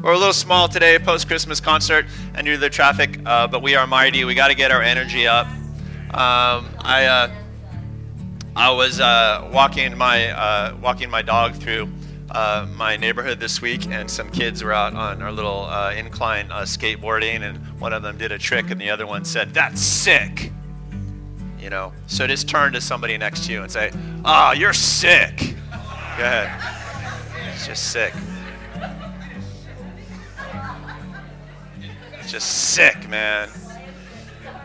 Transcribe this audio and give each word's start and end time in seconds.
We're 0.00 0.12
a 0.12 0.18
little 0.18 0.32
small 0.32 0.68
today, 0.68 0.96
post 1.00 1.26
Christmas 1.26 1.60
concert, 1.60 2.06
and 2.34 2.46
due 2.46 2.52
to 2.52 2.58
the 2.58 2.70
traffic, 2.70 3.18
uh, 3.26 3.48
but 3.48 3.62
we 3.62 3.74
are 3.74 3.84
mighty. 3.84 4.24
We 4.24 4.36
got 4.36 4.46
to 4.46 4.54
get 4.54 4.70
our 4.70 4.80
energy 4.80 5.26
up. 5.26 5.48
Um, 5.48 6.68
I 6.78 7.06
uh, 7.06 7.30
I 8.54 8.70
was 8.70 9.00
uh, 9.00 9.50
walking 9.52 9.98
my 9.98 10.30
uh, 10.30 10.76
walking 10.80 11.10
my 11.10 11.20
dog 11.20 11.54
through 11.54 11.88
uh, 12.30 12.68
my 12.76 12.96
neighborhood 12.96 13.40
this 13.40 13.60
week, 13.60 13.88
and 13.88 14.08
some 14.08 14.30
kids 14.30 14.62
were 14.62 14.72
out 14.72 14.94
on 14.94 15.20
our 15.20 15.32
little 15.32 15.64
uh, 15.64 15.92
incline 15.92 16.48
skateboarding, 16.48 17.40
and 17.42 17.58
one 17.80 17.92
of 17.92 18.04
them 18.04 18.16
did 18.16 18.30
a 18.30 18.38
trick, 18.38 18.70
and 18.70 18.80
the 18.80 18.90
other 18.90 19.06
one 19.06 19.24
said, 19.24 19.52
"That's 19.52 19.80
sick." 19.80 20.52
You 21.58 21.70
know, 21.70 21.92
so 22.06 22.28
just 22.28 22.48
turn 22.48 22.72
to 22.74 22.80
somebody 22.80 23.18
next 23.18 23.46
to 23.46 23.52
you 23.52 23.62
and 23.62 23.70
say, 23.70 23.90
"Ah, 24.24 24.50
oh, 24.50 24.52
you're 24.52 24.72
sick." 24.72 25.56
Go 26.16 26.24
ahead. 26.24 27.52
It's 27.52 27.66
just 27.66 27.90
sick. 27.90 28.14
Just 32.28 32.74
sick, 32.74 33.08
man. 33.08 33.48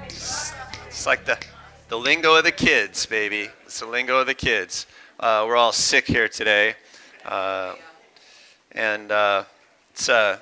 It's, 0.05 1.05
like 1.05 1.23
the 1.23 1.37
the 1.87 1.97
lingo 1.97 2.35
of 2.35 2.43
the 2.43 2.51
kids, 2.51 3.05
baby. 3.05 3.47
It's 3.63 3.79
the 3.79 3.85
lingo 3.85 4.19
of 4.19 4.27
the 4.27 4.33
kids. 4.33 4.85
Uh, 5.17 5.45
we're 5.47 5.55
all 5.55 5.71
sick 5.71 6.05
here 6.05 6.27
today. 6.27 6.75
Uh, 7.23 7.75
and 8.73 9.11
uh, 9.13 9.45
it's, 9.91 10.09
a, 10.09 10.41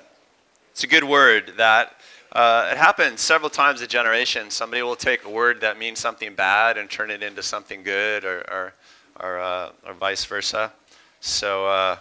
it's 0.72 0.82
a 0.82 0.86
good 0.88 1.04
word 1.04 1.52
that 1.58 1.94
uh, 2.32 2.70
it 2.72 2.78
happens 2.78 3.20
several 3.20 3.50
times 3.50 3.82
a 3.82 3.86
generation. 3.86 4.50
Somebody 4.50 4.82
will 4.82 4.96
take 4.96 5.24
a 5.24 5.30
word 5.30 5.60
that 5.60 5.78
means 5.78 6.00
something 6.00 6.34
bad 6.34 6.76
and 6.76 6.90
turn 6.90 7.10
it 7.10 7.22
into 7.22 7.42
something 7.42 7.84
good, 7.84 8.24
or, 8.24 8.38
or, 8.50 8.72
or, 9.20 9.40
uh, 9.40 9.70
or 9.86 9.94
vice 9.94 10.24
versa. 10.24 10.72
So, 11.20 11.66
uh, 11.66 11.98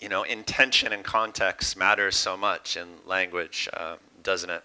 you 0.00 0.08
know, 0.08 0.22
intention 0.22 0.92
and 0.92 1.04
context 1.04 1.76
matters 1.76 2.16
so 2.16 2.36
much 2.36 2.76
in 2.76 2.88
language, 3.06 3.68
doesn't 4.22 4.50
it? 4.50 4.62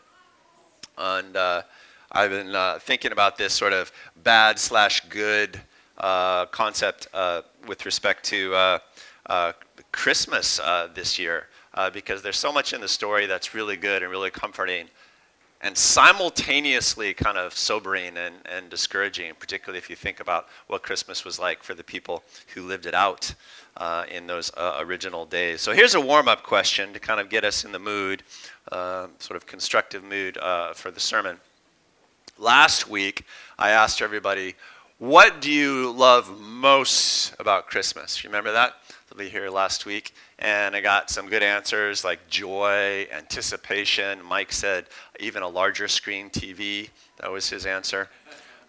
And 0.97 1.37
I've 2.15 2.29
been 2.29 2.55
uh, 2.55 2.79
thinking 2.79 3.11
about 3.11 3.37
this 3.37 3.53
sort 3.53 3.73
of 3.73 3.91
bad 4.23 4.57
slash 4.57 5.01
good 5.09 5.59
uh, 5.97 6.45
concept 6.45 7.07
uh, 7.13 7.41
with 7.67 7.85
respect 7.85 8.23
to 8.25 8.55
uh, 8.55 8.79
uh, 9.25 9.51
Christmas 9.91 10.59
uh, 10.59 10.87
this 10.93 11.19
year 11.19 11.47
because 11.91 12.21
there's 12.21 12.37
so 12.37 12.53
much 12.53 12.71
in 12.71 12.79
the 12.79 12.87
story 12.87 13.25
that's 13.25 13.53
really 13.53 13.75
good 13.75 14.01
and 14.01 14.09
really 14.09 14.31
comforting 14.31 14.87
and 15.59 15.75
simultaneously 15.77 17.13
kind 17.13 17.37
of 17.37 17.53
sobering 17.53 18.15
and, 18.17 18.35
and 18.45 18.69
discouraging, 18.69 19.33
particularly 19.37 19.77
if 19.77 19.89
you 19.89 19.95
think 19.97 20.21
about 20.21 20.47
what 20.67 20.83
Christmas 20.83 21.25
was 21.25 21.37
like 21.37 21.63
for 21.63 21.73
the 21.73 21.83
people 21.83 22.23
who 22.53 22.61
lived 22.61 22.85
it 22.85 22.93
out 22.93 23.33
uh, 23.77 24.05
in 24.09 24.27
those 24.27 24.51
uh, 24.55 24.77
original 24.79 25.25
days. 25.25 25.61
So 25.61 25.73
here's 25.73 25.95
a 25.95 26.01
warm 26.01 26.27
up 26.27 26.43
question 26.43 26.93
to 26.93 26.99
kind 26.99 27.19
of 27.19 27.29
get 27.29 27.43
us 27.43 27.65
in 27.65 27.71
the 27.71 27.79
mood, 27.79 28.23
uh, 28.71 29.07
sort 29.19 29.37
of 29.37 29.45
constructive 29.45 30.03
mood 30.03 30.37
for 30.75 30.91
the 30.91 30.99
sermon. 30.99 31.39
Last 32.37 32.89
week, 32.89 33.25
I 33.57 33.69
asked 33.71 34.01
everybody, 34.01 34.55
what 34.97 35.41
do 35.41 35.51
you 35.51 35.91
love 35.91 36.39
most 36.39 37.35
about 37.39 37.67
Christmas? 37.67 38.23
You 38.23 38.29
remember 38.29 38.53
that? 38.53 38.75
They'll 39.09 39.17
be 39.17 39.29
here 39.29 39.49
last 39.49 39.85
week. 39.85 40.13
And 40.39 40.75
I 40.75 40.81
got 40.81 41.09
some 41.09 41.27
good 41.27 41.43
answers 41.43 42.03
like 42.03 42.27
joy, 42.29 43.07
anticipation. 43.11 44.23
Mike 44.23 44.51
said 44.51 44.85
even 45.19 45.43
a 45.43 45.47
larger 45.47 45.87
screen 45.87 46.29
TV. 46.29 46.89
That 47.19 47.31
was 47.31 47.49
his 47.49 47.65
answer. 47.65 48.09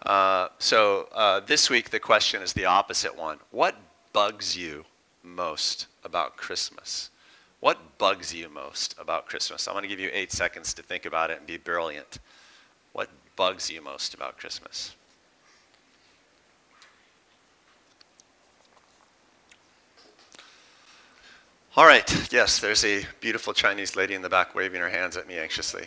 Uh, 0.05 0.49
so 0.59 1.07
uh, 1.13 1.39
this 1.41 1.69
week, 1.69 1.89
the 1.89 1.99
question 1.99 2.41
is 2.41 2.53
the 2.53 2.65
opposite 2.65 3.17
one. 3.17 3.39
What 3.51 3.75
bugs 4.13 4.55
you 4.55 4.85
most 5.35 5.87
about 6.03 6.37
Christmas? 6.37 7.09
What 7.59 7.97
bugs 7.97 8.33
you 8.33 8.49
most 8.49 8.95
about 8.99 9.27
Christmas? 9.27 9.67
I'm 9.67 9.73
going 9.73 9.83
to 9.83 9.87
give 9.87 9.99
you 9.99 10.09
eight 10.13 10.31
seconds 10.31 10.73
to 10.75 10.83
think 10.83 11.05
about 11.05 11.31
it 11.31 11.39
and 11.39 11.47
be 11.47 11.57
brilliant. 11.57 12.19
What 12.93 13.09
bugs 13.35 13.69
you 13.69 13.81
most 13.81 14.13
about 14.13 14.37
Christmas? 14.37 14.95
All 21.75 21.85
right, 21.85 22.33
yes, 22.33 22.59
there's 22.59 22.83
a 22.83 23.05
beautiful 23.19 23.53
Chinese 23.53 23.95
lady 23.95 24.15
in 24.15 24.23
the 24.23 24.29
back 24.29 24.55
waving 24.55 24.81
her 24.81 24.89
hands 24.89 25.15
at 25.15 25.27
me 25.27 25.37
anxiously. 25.37 25.85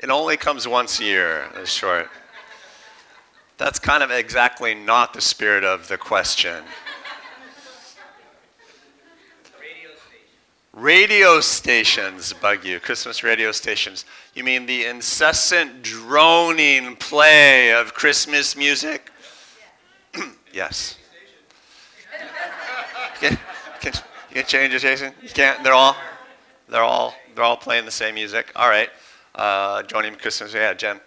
It 0.00 0.10
only 0.10 0.36
comes 0.36 0.66
once 0.66 0.98
a 0.98 1.04
year, 1.04 1.48
is 1.56 1.72
short. 1.72 2.08
That's 3.56 3.78
kind 3.78 4.02
of 4.02 4.10
exactly 4.10 4.74
not 4.74 5.14
the 5.14 5.20
spirit 5.20 5.62
of 5.62 5.86
the 5.86 5.96
question. 5.96 6.64
Radio 10.74 11.40
stations 11.40 12.32
bug 12.32 12.64
you, 12.64 12.80
Christmas 12.80 13.22
radio 13.22 13.52
stations. 13.52 14.04
You 14.34 14.42
mean 14.42 14.66
the 14.66 14.86
incessant 14.86 15.82
droning 15.82 16.96
play 16.96 17.72
of 17.72 17.94
Christmas 17.94 18.56
music? 18.56 19.12
yes. 20.52 20.98
Can, 23.20 23.38
can, 23.80 23.92
you 24.34 24.42
change 24.42 24.74
it, 24.74 24.80
Jason? 24.80 25.12
You 25.22 25.28
can't? 25.28 25.62
They're 25.62 25.74
all, 25.74 25.96
they're 26.68 26.82
all, 26.82 27.14
they're 27.36 27.44
all 27.44 27.56
playing 27.56 27.84
the 27.84 27.92
same 27.92 28.16
music. 28.16 28.50
All 28.56 28.68
right. 28.68 28.90
Uh, 29.36 29.84
joining 29.84 30.16
Christmas, 30.16 30.52
yeah, 30.52 30.74
Jen 30.74 31.00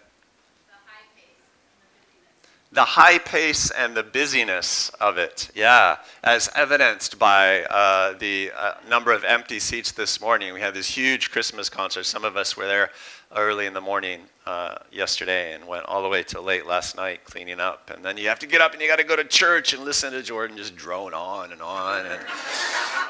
the 2.72 2.84
high 2.84 3.18
pace 3.18 3.72
and 3.72 3.96
the 3.96 4.04
busyness 4.04 4.90
of 5.00 5.18
it, 5.18 5.50
yeah, 5.56 5.98
as 6.24 6.50
evidenced 6.56 7.18
by 7.18 7.64
uh, 7.64 8.14
the 8.18 8.52
uh, 8.56 8.74
number 8.90 9.14
of 9.14 9.24
empty 9.24 9.60
seats 9.60 9.94
this 9.94 10.20
morning. 10.20 10.54
We 10.54 10.60
had 10.60 10.74
this 10.74 10.90
huge 10.90 11.32
Christmas 11.32 11.70
concert. 11.70 12.04
Some 12.04 12.26
of 12.26 12.36
us 12.36 12.58
were 12.58 12.68
there 12.68 12.90
early 13.36 13.66
in 13.66 13.74
the 13.74 13.82
morning 13.82 14.22
uh, 14.46 14.76
yesterday 14.92 15.54
and 15.54 15.66
went 15.68 15.86
all 15.86 16.02
the 16.02 16.10
way 16.10 16.24
till 16.24 16.44
late 16.44 16.66
last 16.66 16.96
night 16.96 17.24
cleaning 17.24 17.60
up. 17.60 17.90
And 17.94 18.04
then 18.04 18.18
you 18.18 18.28
have 18.28 18.40
to 18.40 18.48
get 18.48 18.62
up 18.62 18.74
and 18.74 18.82
you 18.82 18.88
got 18.88 19.00
to 19.00 19.04
go 19.04 19.16
to 19.16 19.24
church 19.24 19.74
and 19.74 19.84
listen 19.84 20.12
to 20.12 20.22
Jordan 20.22 20.58
just 20.58 20.76
drone 20.76 21.14
on 21.14 21.52
and 21.52 21.62
on. 21.62 22.06
And, 22.06 22.20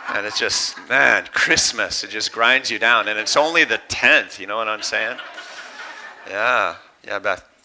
and 0.09 0.25
it's 0.25 0.39
just, 0.39 0.77
man, 0.87 1.27
Christmas, 1.33 2.03
it 2.03 2.09
just 2.09 2.31
grinds 2.31 2.69
you 2.69 2.79
down. 2.79 3.07
And 3.07 3.19
it's 3.19 3.37
only 3.37 3.63
the 3.63 3.79
10th, 3.89 4.39
you 4.39 4.47
know 4.47 4.57
what 4.57 4.67
I'm 4.67 4.83
saying? 4.83 5.17
Yeah, 6.27 6.75
yeah, 7.05 7.19
Beth. 7.19 7.56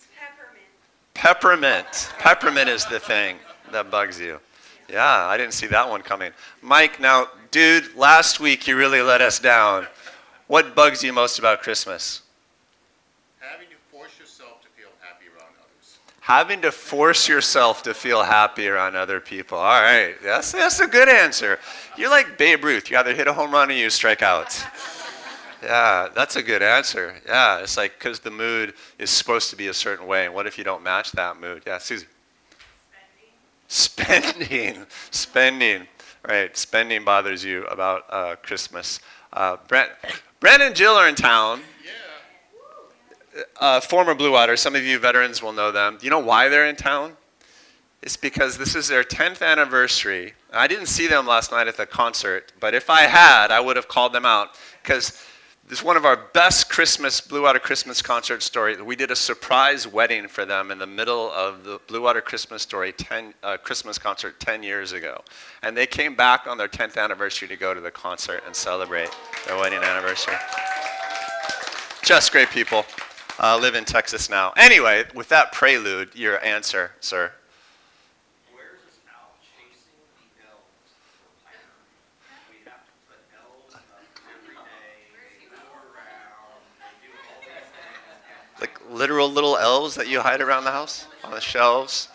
Peppermint. 1.15 2.13
Peppermint 2.19 2.69
is 2.69 2.85
the 2.87 2.99
thing 2.99 3.37
that 3.71 3.91
bugs 3.91 4.19
you. 4.19 4.41
Yeah, 4.89 5.27
I 5.27 5.37
didn't 5.37 5.55
see 5.55 5.67
that 5.69 5.89
one 5.89 6.03
coming. 6.03 6.33
Mike, 6.61 7.01
now, 7.01 7.29
dude, 7.51 7.95
last 7.97 8.41
week 8.41 8.67
you 8.67 8.77
really 8.77 9.01
let 9.01 9.21
us 9.21 9.39
down. 9.39 9.87
What 10.49 10.75
bugs 10.75 11.03
you 11.03 11.13
most 11.13 11.39
about 11.39 11.63
Christmas? 11.63 12.23
Having 13.41 13.69
to 13.69 13.77
force 13.91 14.19
yourself 14.19 14.61
to 14.63 14.69
feel 14.69 14.91
happy 15.01 15.27
around 15.29 15.55
others. 15.59 15.99
Having 16.21 16.63
to 16.63 16.73
force 16.73 17.29
yourself 17.29 17.83
to 17.85 17.95
feel 17.95 18.23
happy 18.23 18.69
around 18.69 18.97
other 18.97 19.21
people. 19.21 19.57
All 19.57 19.81
right, 19.81 20.15
that's, 20.23 20.53
that's 20.53 20.81
a 20.81 20.87
good 20.87 21.09
answer. 21.09 21.59
You're 21.97 22.11
like 22.11 22.37
Babe 22.37 22.65
Ruth. 22.65 22.91
You 22.91 22.99
either 22.99 23.15
hit 23.15 23.29
a 23.29 23.33
home 23.33 23.53
run 23.53 23.71
or 23.71 23.75
you 23.75 23.89
strike 23.89 24.23
out. 24.23 24.63
Yeah, 25.63 26.09
that's 26.15 26.37
a 26.37 26.43
good 26.43 26.63
answer. 26.63 27.15
Yeah, 27.27 27.61
it's 27.61 27.77
like 27.77 27.99
because 27.99 28.19
the 28.19 28.31
mood 28.31 28.75
is 28.99 29.11
supposed 29.11 29.51
to 29.51 29.57
be 29.57 29.69
a 29.69 29.75
certain 29.75 30.07
way, 30.07 30.27
and 30.27 30.35
what 30.35 30.47
if 30.47 30.59
you 30.59 30.65
don't 30.65 30.83
match 30.83 31.13
that 31.13 31.41
mood? 31.41 31.63
Yeah, 31.67 31.79
Susie. 31.79 32.07
Spending. 33.69 34.77
Spending. 34.77 34.87
Spending. 35.11 35.89
Right, 36.29 36.57
spending 36.57 37.05
bothers 37.05 37.45
you 37.45 37.65
about 37.67 38.05
uh, 38.09 38.37
Christmas. 38.43 39.01
Uh, 39.33 39.57
Brent, 39.67 39.91
Brent 40.39 40.63
and 40.63 40.75
Jill 40.75 40.93
are 40.93 41.09
in 41.09 41.17
town. 41.17 41.63
Yeah. 43.35 43.43
Uh, 43.61 43.81
former 43.81 44.15
Blue 44.15 44.31
Water. 44.31 44.57
Some 44.57 44.77
of 44.77 44.85
you 44.85 45.01
veterans 45.01 45.43
will 45.43 45.53
know 45.53 45.73
them. 45.73 45.97
Do 45.99 46.05
you 46.05 46.11
know 46.11 46.21
why 46.21 46.49
they're 46.49 46.67
in 46.67 46.77
town? 46.77 47.17
It's 48.03 48.17
because 48.17 48.59
this 48.59 48.75
is 48.75 48.89
their 48.89 49.03
10th 49.05 49.43
anniversary. 49.43 50.35
I 50.53 50.67
didn't 50.67 50.87
see 50.87 51.07
them 51.07 51.27
last 51.27 51.51
night 51.51 51.67
at 51.67 51.77
the 51.77 51.87
concert, 51.87 52.53
but 52.61 52.75
if 52.75 52.91
I 52.91 53.03
had, 53.03 53.51
I 53.51 53.61
would 53.61 53.77
have 53.77 53.89
called 53.89 54.13
them 54.13 54.27
out 54.27 54.59
because 54.83 55.25
this 55.73 55.79
is 55.79 55.85
one 55.87 55.97
of 55.97 56.05
our 56.05 56.19
best 56.35 56.69
Christmas, 56.69 57.19
Blue 57.23 57.45
Water 57.45 57.59
Christmas 57.59 58.03
concert 58.03 58.43
story. 58.43 58.79
We 58.83 58.95
did 58.95 59.11
a 59.11 59.17
surprise 59.17 59.87
wedding 59.87 60.29
for 60.29 60.45
them 60.45 60.71
in 60.71 60.77
the 60.77 60.87
middle 60.87 61.33
of 61.33 61.65
the 61.65 61.81
Blue 61.87 62.03
Water 62.03 62.21
Christmas 62.21 62.61
story 62.61 62.93
10, 62.93 63.33
uh, 63.43 63.57
Christmas 63.57 63.97
concert 63.97 64.39
10 64.39 64.63
years 64.63 64.93
ago. 64.93 65.23
And 65.63 65.75
they 65.75 65.87
came 65.87 66.15
back 66.15 66.47
on 66.47 66.59
their 66.59 66.69
10th 66.69 66.99
anniversary 66.99 67.49
to 67.49 67.57
go 67.57 67.73
to 67.73 67.81
the 67.81 67.91
concert 67.91 68.43
and 68.47 68.55
celebrate 68.55 69.09
their 69.47 69.57
wedding 69.57 69.79
anniversary. 69.79 70.35
Just 72.03 72.33
great 72.33 72.51
people. 72.51 72.85
Uh, 73.39 73.59
live 73.59 73.75
in 73.75 73.87
Texas 73.87 74.29
now. 74.29 74.53
Anyway, 74.59 75.07
with 75.15 75.31
that 75.31 75.53
prelude, 75.53 76.15
your 76.15 76.45
answer, 76.45 76.91
sir. 77.01 77.33
Literal 88.93 89.31
little 89.31 89.57
elves 89.57 89.95
that 89.95 90.09
you 90.09 90.21
hide 90.21 90.41
around 90.41 90.65
the 90.65 90.71
house 90.71 91.07
on 91.25 91.31
the 91.31 91.41
shelves. 91.41 92.09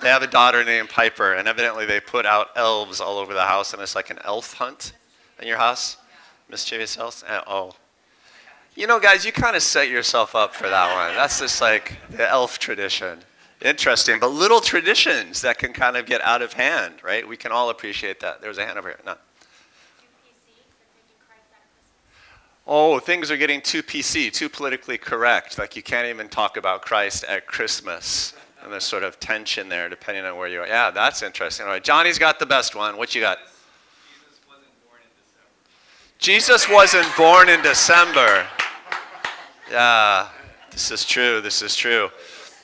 They 0.00 0.08
have 0.08 0.22
a 0.22 0.26
daughter 0.26 0.64
named 0.64 0.88
Piper, 0.88 1.34
and 1.34 1.48
evidently 1.48 1.86
they 1.86 2.00
put 2.00 2.26
out 2.26 2.48
elves 2.56 3.00
all 3.00 3.18
over 3.18 3.32
the 3.32 3.44
house, 3.44 3.72
and 3.72 3.82
it's 3.82 3.94
like 3.94 4.10
an 4.10 4.18
elf 4.24 4.54
hunt 4.54 4.92
in 5.40 5.48
your 5.48 5.58
house. 5.58 5.96
Mischievous 6.50 6.98
elves? 6.98 7.24
Uh, 7.26 7.42
oh. 7.46 7.74
You 8.74 8.86
know, 8.86 8.98
guys, 8.98 9.24
you 9.24 9.32
kind 9.32 9.54
of 9.54 9.62
set 9.62 9.88
yourself 9.88 10.34
up 10.34 10.54
for 10.54 10.68
that 10.68 10.94
one. 10.94 11.14
That's 11.14 11.38
just 11.38 11.60
like 11.60 11.96
the 12.10 12.28
elf 12.28 12.58
tradition. 12.58 13.20
Interesting, 13.62 14.18
but 14.18 14.28
little 14.28 14.60
traditions 14.60 15.40
that 15.42 15.58
can 15.58 15.72
kind 15.72 15.96
of 15.96 16.06
get 16.06 16.20
out 16.22 16.42
of 16.42 16.52
hand, 16.52 16.96
right? 17.02 17.26
We 17.26 17.36
can 17.36 17.52
all 17.52 17.70
appreciate 17.70 18.20
that. 18.20 18.42
There's 18.42 18.58
a 18.58 18.66
hand 18.66 18.78
over 18.78 18.88
here. 18.88 18.98
No. 19.06 19.14
Oh, 22.66 22.98
things 22.98 23.30
are 23.30 23.36
getting 23.36 23.60
too 23.60 23.82
PC, 23.82 24.32
too 24.32 24.48
politically 24.48 24.96
correct. 24.96 25.58
Like 25.58 25.76
you 25.76 25.82
can't 25.82 26.06
even 26.06 26.28
talk 26.28 26.56
about 26.56 26.82
Christ 26.82 27.24
at 27.24 27.46
Christmas. 27.46 28.32
And 28.62 28.72
there's 28.72 28.84
sort 28.84 29.02
of 29.02 29.20
tension 29.20 29.68
there 29.68 29.90
depending 29.90 30.24
on 30.24 30.38
where 30.38 30.48
you 30.48 30.60
are. 30.60 30.66
Yeah, 30.66 30.90
that's 30.90 31.22
interesting. 31.22 31.66
All 31.66 31.72
right, 31.72 31.84
Johnny's 31.84 32.18
got 32.18 32.38
the 32.38 32.46
best 32.46 32.74
one. 32.74 32.96
What 32.96 33.14
you 33.14 33.20
got? 33.20 33.38
Jesus 36.18 36.66
wasn't 36.66 37.14
born 37.16 37.48
in 37.48 37.60
December. 37.62 37.68
Jesus 37.98 38.16
wasn't 38.16 38.16
born 38.16 38.28
in 38.30 38.40
December. 38.40 38.46
Yeah, 39.70 40.28
this 40.70 40.90
is 40.90 41.04
true. 41.04 41.42
This 41.42 41.60
is 41.60 41.76
true. 41.76 42.08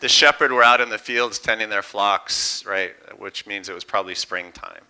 The 0.00 0.08
shepherd 0.08 0.50
were 0.50 0.62
out 0.62 0.80
in 0.80 0.88
the 0.88 0.96
fields 0.96 1.38
tending 1.38 1.68
their 1.68 1.82
flocks, 1.82 2.64
right? 2.64 2.94
Which 3.18 3.46
means 3.46 3.68
it 3.68 3.74
was 3.74 3.84
probably 3.84 4.14
springtime. 4.14 4.80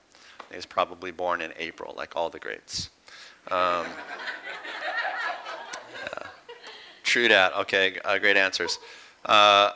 He 0.50 0.56
was 0.56 0.66
probably 0.66 1.10
born 1.10 1.40
in 1.40 1.52
April, 1.58 1.94
like 1.96 2.14
all 2.14 2.30
the 2.30 2.38
greats. 2.38 2.90
Um. 3.50 3.86
True 7.10 7.26
that. 7.26 7.52
Okay, 7.56 7.98
uh, 8.04 8.18
great 8.18 8.36
answers. 8.36 8.78
Uh, 9.24 9.72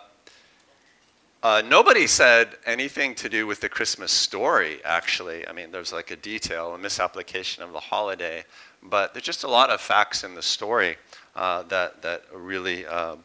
uh, 1.43 1.63
nobody 1.67 2.07
said 2.07 2.51
anything 2.65 3.13
to 3.17 3.29
do 3.29 3.45
with 3.45 3.61
the 3.61 3.69
Christmas 3.69 4.13
story, 4.13 4.79
actually. 4.85 5.45
I 5.49 5.51
mean, 5.51 5.73
there's 5.73 5.93
like 5.93 6.13
a 6.13 6.17
detail, 6.17 6.75
a 6.75 6.79
misapplication 6.79 7.65
of 7.65 7.73
the 7.73 7.81
holiday, 7.81 8.45
but 8.85 9.13
there's 9.13 9.25
just 9.25 9.43
a 9.43 9.49
lot 9.49 9.71
of 9.71 9.81
facts 9.81 10.23
in 10.23 10.37
the 10.37 10.43
story 10.43 10.97
uh, 11.35 11.63
that, 11.63 12.03
that 12.03 12.23
really 12.33 12.87
uh, 12.87 13.17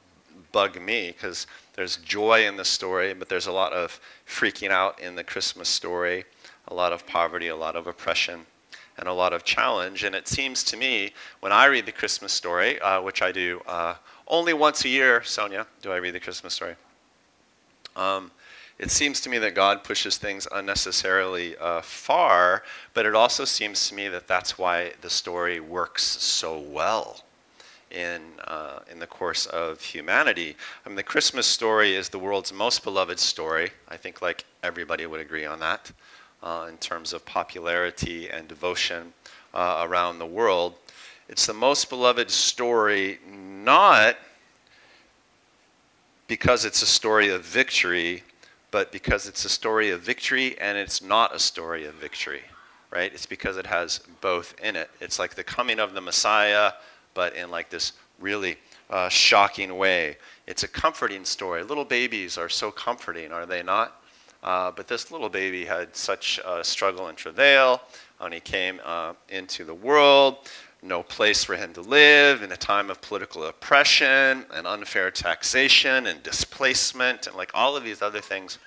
bug 0.51 0.81
me 0.81 1.11
because 1.11 1.45
there's 1.75 1.97
joy 1.97 2.47
in 2.47 2.57
the 2.57 2.65
story, 2.65 3.13
but 3.13 3.29
there's 3.29 3.45
a 3.45 3.51
lot 3.51 3.73
of 3.73 3.99
freaking 4.27 4.71
out 4.71 4.99
in 4.99 5.13
the 5.13 5.23
Christmas 5.23 5.69
story, 5.69 6.25
a 6.67 6.73
lot 6.73 6.93
of 6.93 7.05
poverty, 7.05 7.49
a 7.49 7.55
lot 7.55 7.75
of 7.75 7.85
oppression, 7.85 8.47
and 8.99 9.07
a 9.07 9.13
lot 9.13 9.33
of 9.33 9.43
challenge. 9.43 10.03
And 10.03 10.13
it 10.13 10.27
seems 10.27 10.63
to 10.65 10.77
me, 10.77 11.13
when 11.39 11.51
I 11.51 11.65
read 11.65 11.85
the 11.85 11.91
Christmas 11.91 12.33
story, 12.33 12.79
uh, 12.81 13.01
which 13.01 13.21
I 13.21 13.31
do 13.31 13.61
uh, 13.65 13.95
only 14.27 14.53
once 14.53 14.85
a 14.85 14.89
year, 14.89 15.23
Sonia, 15.23 15.65
do 15.81 15.91
I 15.91 15.97
read 15.97 16.13
the 16.13 16.19
Christmas 16.19 16.53
story? 16.53 16.75
Um, 17.95 18.31
it 18.77 18.91
seems 18.91 19.19
to 19.21 19.29
me 19.29 19.39
that 19.39 19.55
God 19.55 19.83
pushes 19.83 20.17
things 20.17 20.47
unnecessarily 20.51 21.57
uh, 21.57 21.81
far, 21.81 22.63
but 22.93 23.05
it 23.05 23.15
also 23.15 23.45
seems 23.45 23.89
to 23.89 23.95
me 23.95 24.07
that 24.09 24.27
that's 24.27 24.57
why 24.57 24.93
the 25.01 25.09
story 25.09 25.59
works 25.59 26.03
so 26.03 26.59
well 26.59 27.23
in, 27.91 28.21
uh, 28.45 28.79
in 28.91 28.99
the 28.99 29.07
course 29.07 29.47
of 29.47 29.81
humanity. 29.81 30.55
I 30.85 30.89
mean, 30.89 30.95
the 30.95 31.03
Christmas 31.03 31.47
story 31.47 31.95
is 31.95 32.09
the 32.09 32.19
world's 32.19 32.53
most 32.53 32.83
beloved 32.83 33.19
story. 33.19 33.71
I 33.89 33.97
think, 33.97 34.21
like, 34.21 34.45
everybody 34.63 35.05
would 35.05 35.19
agree 35.19 35.45
on 35.45 35.59
that 35.59 35.91
uh, 36.43 36.67
in 36.69 36.77
terms 36.77 37.13
of 37.13 37.25
popularity 37.25 38.29
and 38.29 38.47
devotion 38.47 39.13
uh, 39.53 39.85
around 39.87 40.19
the 40.19 40.25
world. 40.25 40.75
It's 41.27 41.45
the 41.45 41.53
most 41.53 41.89
beloved 41.89 42.31
story, 42.31 43.19
not 43.27 44.17
because 46.27 46.65
it's 46.65 46.81
a 46.81 46.87
story 46.87 47.29
of 47.29 47.43
victory, 47.43 48.23
but 48.71 48.91
because 48.91 49.27
it's 49.27 49.45
a 49.45 49.49
story 49.49 49.89
of 49.91 50.01
victory 50.01 50.57
and 50.59 50.77
it's 50.77 51.01
not 51.01 51.35
a 51.35 51.39
story 51.39 51.85
of 51.85 51.95
victory, 51.95 52.41
right? 52.91 53.11
It's 53.13 53.25
because 53.25 53.57
it 53.57 53.65
has 53.65 53.99
both 54.21 54.55
in 54.63 54.75
it. 54.75 54.89
It's 55.01 55.19
like 55.19 55.35
the 55.35 55.43
coming 55.43 55.79
of 55.79 55.93
the 55.93 56.01
Messiah, 56.01 56.73
but 57.13 57.35
in 57.35 57.49
like 57.51 57.69
this 57.69 57.93
really 58.19 58.57
uh, 58.89 59.09
shocking 59.09 59.77
way. 59.77 60.17
It's 60.47 60.63
a 60.63 60.67
comforting 60.67 61.25
story. 61.25 61.63
Little 61.63 61.85
babies 61.85 62.37
are 62.37 62.49
so 62.49 62.71
comforting, 62.71 63.31
are 63.31 63.45
they 63.45 63.63
not? 63.63 63.98
Uh, 64.43 64.71
but 64.71 64.87
this 64.87 65.11
little 65.11 65.29
baby 65.29 65.65
had 65.65 65.95
such 65.95 66.39
a 66.45 66.63
struggle 66.63 67.07
and 67.07 67.17
travail 67.17 67.81
when 68.19 68.31
he 68.31 68.39
came 68.39 68.79
uh, 68.85 69.13
into 69.29 69.63
the 69.63 69.73
world 69.73 70.37
no 70.81 71.03
place 71.03 71.43
for 71.43 71.55
him 71.55 71.73
to 71.73 71.81
live 71.81 72.41
in 72.41 72.51
a 72.51 72.57
time 72.57 72.89
of 72.89 73.01
political 73.01 73.43
oppression 73.45 74.45
and 74.53 74.65
unfair 74.65 75.11
taxation 75.11 76.07
and 76.07 76.23
displacement 76.23 77.27
and 77.27 77.35
like 77.35 77.51
all 77.53 77.75
of 77.75 77.83
these 77.83 78.01
other 78.01 78.21
things 78.21 78.59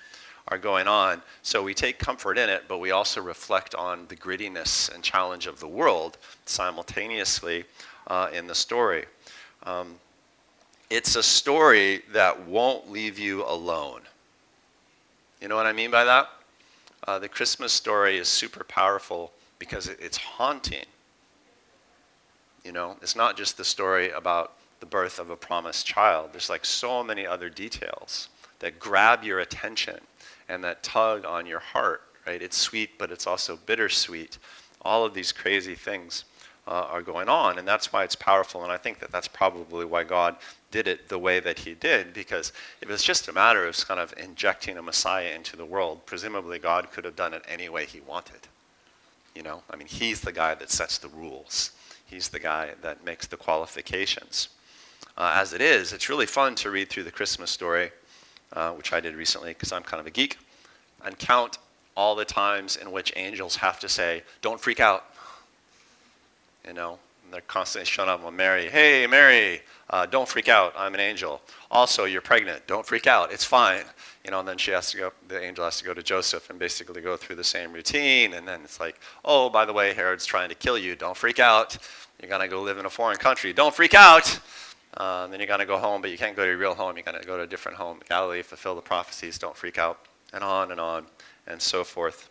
are 0.49 0.57
going 0.57 0.87
on. 0.87 1.21
So 1.41 1.63
we 1.63 1.73
take 1.73 1.97
comfort 1.97 2.37
in 2.37 2.49
it, 2.49 2.65
but 2.67 2.79
we 2.79 2.91
also 2.91 3.21
reflect 3.21 3.73
on 3.75 4.05
the 4.09 4.15
grittiness 4.15 4.93
and 4.93 5.03
challenge 5.03 5.47
of 5.47 5.59
the 5.59 5.67
world 5.67 6.17
simultaneously 6.45 7.63
uh, 8.07 8.29
in 8.31 8.45
the 8.45 8.55
story. 8.55 9.05
Um, 9.63 9.95
it's 10.89 11.15
a 11.15 11.23
story 11.23 12.03
that 12.11 12.45
won't 12.45 12.91
leave 12.91 13.17
you 13.17 13.43
alone. 13.45 14.01
You 15.43 15.49
know 15.49 15.57
what 15.57 15.65
I 15.65 15.73
mean 15.73 15.91
by 15.91 16.05
that? 16.05 16.29
Uh, 17.05 17.19
the 17.19 17.27
Christmas 17.27 17.73
story 17.73 18.17
is 18.17 18.29
super 18.29 18.63
powerful 18.63 19.33
because 19.59 19.87
it's 19.87 20.15
haunting. 20.15 20.85
You 22.63 22.71
know, 22.71 22.95
it's 23.01 23.17
not 23.17 23.35
just 23.35 23.57
the 23.57 23.65
story 23.65 24.09
about 24.11 24.53
the 24.79 24.85
birth 24.85 25.19
of 25.19 25.29
a 25.29 25.35
promised 25.35 25.85
child. 25.85 26.29
There's 26.31 26.49
like 26.49 26.63
so 26.63 27.03
many 27.03 27.27
other 27.27 27.49
details 27.49 28.29
that 28.59 28.79
grab 28.79 29.25
your 29.25 29.41
attention 29.41 29.99
and 30.47 30.63
that 30.63 30.81
tug 30.81 31.25
on 31.25 31.45
your 31.45 31.59
heart, 31.59 32.03
right? 32.25 32.41
It's 32.41 32.55
sweet, 32.55 32.97
but 32.97 33.11
it's 33.11 33.27
also 33.27 33.59
bittersweet. 33.65 34.37
All 34.83 35.03
of 35.03 35.13
these 35.13 35.33
crazy 35.33 35.75
things 35.75 36.23
uh, 36.67 36.87
are 36.89 37.01
going 37.01 37.27
on, 37.27 37.57
and 37.57 37.67
that's 37.67 37.91
why 37.91 38.03
it's 38.03 38.15
powerful. 38.15 38.63
And 38.63 38.71
I 38.71 38.77
think 38.77 38.99
that 38.99 39.11
that's 39.11 39.27
probably 39.27 39.85
why 39.85 40.03
God 40.03 40.37
did 40.71 40.87
it 40.87 41.09
the 41.09 41.19
way 41.19 41.39
that 41.39 41.59
He 41.59 41.73
did, 41.73 42.13
because 42.13 42.53
if 42.81 42.89
it's 42.89 43.03
just 43.03 43.27
a 43.27 43.33
matter 43.33 43.65
of 43.65 43.87
kind 43.87 43.99
of 43.99 44.13
injecting 44.17 44.77
a 44.77 44.81
Messiah 44.81 45.33
into 45.35 45.57
the 45.57 45.65
world, 45.65 46.05
presumably 46.05 46.59
God 46.59 46.91
could 46.91 47.05
have 47.05 47.15
done 47.15 47.33
it 47.33 47.43
any 47.47 47.69
way 47.69 47.85
He 47.85 47.99
wanted. 47.99 48.47
You 49.35 49.43
know, 49.43 49.63
I 49.69 49.75
mean, 49.75 49.87
He's 49.87 50.21
the 50.21 50.31
guy 50.31 50.55
that 50.55 50.71
sets 50.71 50.97
the 50.97 51.09
rules. 51.09 51.71
He's 52.05 52.29
the 52.29 52.39
guy 52.39 52.71
that 52.81 53.03
makes 53.03 53.27
the 53.27 53.37
qualifications. 53.37 54.49
Uh, 55.17 55.33
as 55.35 55.53
it 55.53 55.61
is, 55.61 55.93
it's 55.93 56.09
really 56.09 56.25
fun 56.25 56.55
to 56.55 56.71
read 56.71 56.89
through 56.89 57.03
the 57.03 57.11
Christmas 57.11 57.51
story, 57.51 57.91
uh, 58.53 58.71
which 58.71 58.93
I 58.93 58.99
did 58.99 59.15
recently 59.15 59.49
because 59.49 59.71
I'm 59.71 59.83
kind 59.83 59.99
of 59.99 60.07
a 60.07 60.11
geek, 60.11 60.37
and 61.03 61.17
count 61.19 61.57
all 61.95 62.15
the 62.15 62.25
times 62.25 62.77
in 62.77 62.91
which 62.91 63.13
angels 63.15 63.57
have 63.57 63.79
to 63.81 63.89
say, 63.89 64.23
"Don't 64.41 64.59
freak 64.59 64.79
out." 64.79 65.12
You 66.67 66.73
know, 66.73 66.99
and 67.23 67.33
they're 67.33 67.41
constantly 67.41 67.85
showing 67.85 68.09
up 68.09 68.23
on 68.23 68.35
Mary. 68.35 68.69
Hey, 68.69 69.05
Mary, 69.07 69.61
uh, 69.89 70.05
don't 70.05 70.27
freak 70.27 70.47
out. 70.47 70.73
I'm 70.77 70.93
an 70.93 70.99
angel. 70.99 71.41
Also, 71.69 72.05
you're 72.05 72.21
pregnant. 72.21 72.65
Don't 72.67 72.85
freak 72.85 73.07
out. 73.07 73.31
It's 73.31 73.43
fine. 73.43 73.83
You 74.23 74.31
know, 74.31 74.39
and 74.39 74.47
then 74.47 74.57
she 74.57 74.71
has 74.71 74.91
to 74.91 74.97
go. 74.97 75.13
The 75.27 75.41
angel 75.43 75.65
has 75.65 75.77
to 75.79 75.83
go 75.83 75.93
to 75.93 76.01
Joseph 76.01 76.49
and 76.49 76.57
basically 76.57 77.01
go 77.01 77.17
through 77.17 77.35
the 77.35 77.43
same 77.43 77.73
routine. 77.73 78.33
And 78.33 78.47
then 78.47 78.61
it's 78.63 78.79
like, 78.79 78.99
oh, 79.25 79.49
by 79.49 79.65
the 79.65 79.73
way, 79.73 79.93
Herod's 79.93 80.25
trying 80.25 80.49
to 80.49 80.55
kill 80.55 80.77
you. 80.77 80.95
Don't 80.95 81.17
freak 81.17 81.39
out. 81.39 81.77
You're 82.21 82.29
gonna 82.29 82.47
go 82.47 82.61
live 82.61 82.77
in 82.77 82.85
a 82.85 82.89
foreign 82.89 83.17
country. 83.17 83.51
Don't 83.51 83.75
freak 83.75 83.93
out. 83.93 84.39
Uh, 84.95 85.27
then 85.27 85.39
you're 85.39 85.47
gonna 85.47 85.65
go 85.65 85.77
home, 85.77 86.01
but 86.01 86.11
you 86.11 86.17
can't 86.17 86.35
go 86.35 86.43
to 86.43 86.49
your 86.49 86.57
real 86.57 86.75
home. 86.75 86.95
You're 86.95 87.03
gonna 87.03 87.23
go 87.23 87.35
to 87.35 87.43
a 87.43 87.47
different 87.47 87.77
home. 87.77 87.99
Galilee, 88.07 88.43
fulfill 88.43 88.75
the 88.75 88.81
prophecies. 88.81 89.37
Don't 89.37 89.57
freak 89.57 89.77
out. 89.77 89.99
And 90.31 90.43
on 90.43 90.71
and 90.71 90.79
on 90.79 91.05
and 91.45 91.61
so 91.61 91.83
forth 91.83 92.29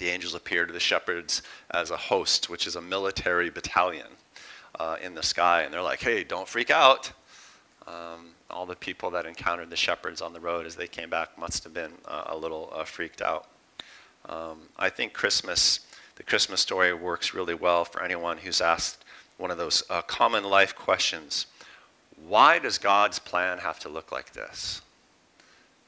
the 0.00 0.08
angels 0.08 0.34
appear 0.34 0.66
to 0.66 0.72
the 0.72 0.80
shepherds 0.80 1.42
as 1.70 1.90
a 1.90 1.96
host, 1.96 2.50
which 2.50 2.66
is 2.66 2.74
a 2.74 2.80
military 2.80 3.50
battalion 3.50 4.08
uh, 4.78 4.96
in 5.00 5.14
the 5.14 5.22
sky. 5.22 5.62
And 5.62 5.72
they're 5.72 5.82
like, 5.82 6.00
hey, 6.00 6.24
don't 6.24 6.48
freak 6.48 6.70
out. 6.70 7.12
Um, 7.86 8.30
all 8.50 8.66
the 8.66 8.74
people 8.74 9.10
that 9.10 9.26
encountered 9.26 9.70
the 9.70 9.76
shepherds 9.76 10.20
on 10.20 10.32
the 10.32 10.40
road 10.40 10.66
as 10.66 10.74
they 10.74 10.88
came 10.88 11.10
back 11.10 11.38
must 11.38 11.62
have 11.64 11.74
been 11.74 11.92
uh, 12.06 12.24
a 12.26 12.36
little 12.36 12.72
uh, 12.74 12.84
freaked 12.84 13.22
out. 13.22 13.46
Um, 14.28 14.62
I 14.78 14.88
think 14.88 15.12
Christmas, 15.12 15.80
the 16.16 16.22
Christmas 16.22 16.60
story 16.60 16.92
works 16.92 17.34
really 17.34 17.54
well 17.54 17.84
for 17.84 18.02
anyone 18.02 18.38
who's 18.38 18.60
asked 18.60 19.04
one 19.36 19.50
of 19.50 19.58
those 19.58 19.82
uh, 19.88 20.02
common 20.02 20.44
life 20.44 20.74
questions 20.74 21.46
Why 22.26 22.58
does 22.58 22.78
God's 22.78 23.18
plan 23.18 23.58
have 23.58 23.78
to 23.80 23.88
look 23.88 24.12
like 24.12 24.32
this? 24.32 24.82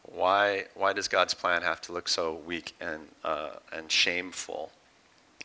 Why, 0.04 0.64
why 0.74 0.92
does 0.92 1.08
God's 1.08 1.34
plan 1.34 1.62
have 1.62 1.80
to 1.82 1.92
look 1.92 2.08
so 2.08 2.34
weak 2.46 2.74
and, 2.80 3.08
uh, 3.24 3.50
and 3.72 3.90
shameful? 3.90 4.70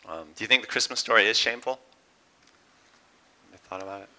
Um, 0.08 0.26
do 0.36 0.44
you 0.44 0.48
think 0.48 0.62
the 0.62 0.68
Christmas 0.68 1.00
story 1.00 1.28
is 1.28 1.38
shameful? 1.38 1.80
I 3.54 3.58
thought 3.58 3.84
about 3.84 4.02
it. 4.02 4.10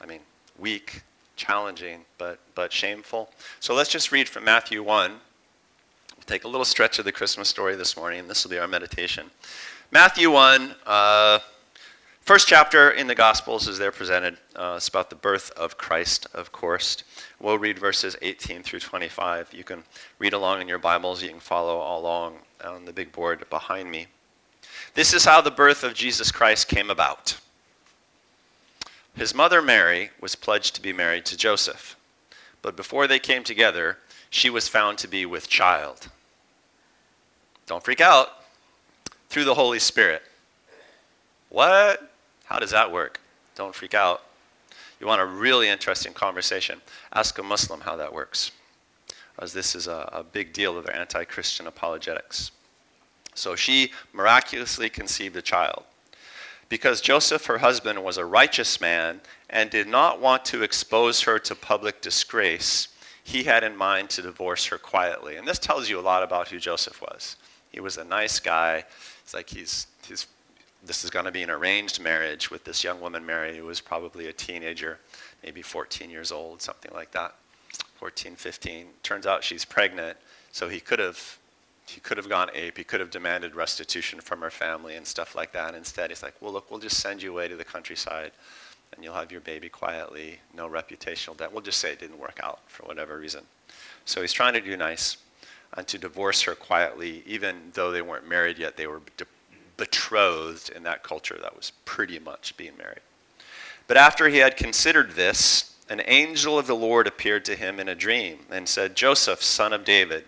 I 0.00 0.06
mean, 0.06 0.20
weak, 0.58 1.02
challenging, 1.36 2.04
but, 2.18 2.38
but 2.54 2.72
shameful. 2.72 3.30
So 3.60 3.74
let's 3.74 3.90
just 3.90 4.12
read 4.12 4.28
from 4.28 4.44
Matthew 4.44 4.82
1. 4.82 5.10
We'll 5.10 5.18
take 6.26 6.44
a 6.44 6.48
little 6.48 6.64
stretch 6.64 6.98
of 6.98 7.04
the 7.04 7.12
Christmas 7.12 7.48
story 7.48 7.76
this 7.76 7.96
morning, 7.96 8.28
this 8.28 8.44
will 8.44 8.50
be 8.50 8.58
our 8.58 8.68
meditation. 8.68 9.30
Matthew 9.90 10.30
1, 10.30 10.74
uh, 10.86 11.40
First 12.22 12.46
chapter 12.46 12.92
in 12.92 13.08
the 13.08 13.16
Gospels 13.16 13.66
is 13.66 13.78
there 13.78 13.90
presented. 13.90 14.36
Uh, 14.54 14.74
it's 14.76 14.86
about 14.86 15.10
the 15.10 15.16
birth 15.16 15.50
of 15.56 15.76
Christ, 15.76 16.28
of 16.34 16.52
course. 16.52 17.02
We'll 17.40 17.58
read 17.58 17.80
verses 17.80 18.16
18 18.22 18.62
through 18.62 18.78
25. 18.78 19.52
You 19.52 19.64
can 19.64 19.82
read 20.20 20.32
along 20.32 20.60
in 20.60 20.68
your 20.68 20.78
Bibles. 20.78 21.20
You 21.20 21.30
can 21.30 21.40
follow 21.40 21.78
along 21.78 22.36
on 22.64 22.84
the 22.84 22.92
big 22.92 23.10
board 23.10 23.44
behind 23.50 23.90
me. 23.90 24.06
This 24.94 25.12
is 25.12 25.24
how 25.24 25.40
the 25.40 25.50
birth 25.50 25.82
of 25.82 25.94
Jesus 25.94 26.30
Christ 26.30 26.68
came 26.68 26.90
about. 26.90 27.40
His 29.16 29.34
mother 29.34 29.60
Mary 29.60 30.10
was 30.20 30.36
pledged 30.36 30.76
to 30.76 30.80
be 30.80 30.92
married 30.92 31.24
to 31.26 31.36
Joseph, 31.36 31.96
but 32.62 32.76
before 32.76 33.08
they 33.08 33.18
came 33.18 33.42
together, 33.42 33.98
she 34.30 34.48
was 34.48 34.68
found 34.68 34.96
to 34.98 35.08
be 35.08 35.26
with 35.26 35.48
child. 35.48 36.08
Don't 37.66 37.82
freak 37.82 38.00
out. 38.00 38.28
Through 39.28 39.44
the 39.44 39.54
Holy 39.54 39.80
Spirit. 39.80 40.22
What? 41.48 42.10
How 42.52 42.58
does 42.58 42.72
that 42.72 42.92
work? 42.92 43.18
Don't 43.54 43.74
freak 43.74 43.94
out. 43.94 44.24
You 45.00 45.06
want 45.06 45.22
a 45.22 45.24
really 45.24 45.68
interesting 45.68 46.12
conversation? 46.12 46.82
Ask 47.14 47.38
a 47.38 47.42
Muslim 47.42 47.80
how 47.80 47.96
that 47.96 48.12
works, 48.12 48.52
as 49.38 49.54
this 49.54 49.74
is 49.74 49.86
a, 49.86 50.06
a 50.12 50.22
big 50.22 50.52
deal 50.52 50.76
of 50.76 50.84
their 50.84 50.94
anti 50.94 51.24
Christian 51.24 51.66
apologetics. 51.66 52.50
So 53.34 53.56
she 53.56 53.90
miraculously 54.12 54.90
conceived 54.90 55.34
a 55.34 55.40
child. 55.40 55.84
Because 56.68 57.00
Joseph, 57.00 57.46
her 57.46 57.56
husband, 57.56 58.04
was 58.04 58.18
a 58.18 58.24
righteous 58.26 58.82
man 58.82 59.22
and 59.48 59.70
did 59.70 59.88
not 59.88 60.20
want 60.20 60.44
to 60.46 60.62
expose 60.62 61.22
her 61.22 61.38
to 61.38 61.54
public 61.54 62.02
disgrace, 62.02 62.88
he 63.24 63.44
had 63.44 63.64
in 63.64 63.74
mind 63.74 64.10
to 64.10 64.20
divorce 64.20 64.66
her 64.66 64.76
quietly. 64.76 65.36
And 65.36 65.48
this 65.48 65.58
tells 65.58 65.88
you 65.88 65.98
a 65.98 66.02
lot 66.02 66.22
about 66.22 66.48
who 66.48 66.58
Joseph 66.58 67.00
was. 67.00 67.36
He 67.70 67.80
was 67.80 67.96
a 67.96 68.04
nice 68.04 68.40
guy. 68.40 68.84
It's 69.22 69.32
like 69.32 69.48
he's, 69.48 69.86
he's 70.06 70.26
this 70.84 71.04
is 71.04 71.10
going 71.10 71.24
to 71.24 71.30
be 71.30 71.42
an 71.42 71.50
arranged 71.50 72.00
marriage 72.00 72.50
with 72.50 72.64
this 72.64 72.82
young 72.82 73.00
woman, 73.00 73.24
Mary, 73.24 73.56
who 73.56 73.64
was 73.64 73.80
probably 73.80 74.26
a 74.26 74.32
teenager, 74.32 74.98
maybe 75.44 75.62
14 75.62 76.10
years 76.10 76.32
old, 76.32 76.60
something 76.60 76.90
like 76.92 77.12
that. 77.12 77.34
14, 77.96 78.34
15. 78.34 78.86
Turns 79.02 79.26
out 79.26 79.44
she's 79.44 79.64
pregnant, 79.64 80.16
so 80.50 80.68
he 80.68 80.80
could 80.80 80.98
have 80.98 81.38
he 81.86 82.00
could 82.00 82.16
have 82.16 82.28
gone 82.28 82.48
ape. 82.54 82.78
He 82.78 82.84
could 82.84 83.00
have 83.00 83.10
demanded 83.10 83.54
restitution 83.54 84.20
from 84.20 84.40
her 84.40 84.50
family 84.50 84.94
and 84.96 85.06
stuff 85.06 85.34
like 85.34 85.52
that. 85.52 85.74
Instead, 85.74 86.10
he's 86.10 86.22
like, 86.22 86.34
well, 86.40 86.52
look, 86.52 86.70
we'll 86.70 86.80
just 86.80 87.00
send 87.00 87.22
you 87.22 87.32
away 87.32 87.48
to 87.48 87.56
the 87.56 87.64
countryside 87.64 88.32
and 88.94 89.04
you'll 89.04 89.14
have 89.14 89.32
your 89.32 89.40
baby 89.40 89.68
quietly, 89.68 90.38
no 90.54 90.68
reputational 90.68 91.36
debt. 91.36 91.52
We'll 91.52 91.62
just 91.62 91.78
say 91.78 91.92
it 91.92 91.98
didn't 91.98 92.18
work 92.18 92.40
out 92.42 92.60
for 92.66 92.84
whatever 92.84 93.18
reason. 93.18 93.42
So 94.04 94.20
he's 94.20 94.32
trying 94.32 94.54
to 94.54 94.60
do 94.60 94.76
nice 94.76 95.16
and 95.74 95.86
to 95.88 95.98
divorce 95.98 96.42
her 96.42 96.54
quietly, 96.54 97.22
even 97.26 97.70
though 97.74 97.90
they 97.90 98.02
weren't 98.02 98.28
married 98.28 98.58
yet, 98.58 98.76
they 98.76 98.86
were 98.86 99.00
de- 99.16 99.24
betrothed 99.76 100.70
in 100.70 100.82
that 100.84 101.02
culture 101.02 101.38
that 101.40 101.56
was 101.56 101.72
pretty 101.84 102.18
much 102.18 102.56
being 102.56 102.76
married. 102.76 103.00
But 103.86 103.96
after 103.96 104.28
he 104.28 104.38
had 104.38 104.56
considered 104.56 105.12
this, 105.12 105.74
an 105.88 106.02
angel 106.06 106.58
of 106.58 106.66
the 106.66 106.76
Lord 106.76 107.06
appeared 107.06 107.44
to 107.46 107.56
him 107.56 107.78
in 107.78 107.88
a 107.88 107.94
dream 107.94 108.40
and 108.50 108.68
said, 108.68 108.94
Joseph, 108.94 109.42
son 109.42 109.72
of 109.72 109.84
David, 109.84 110.24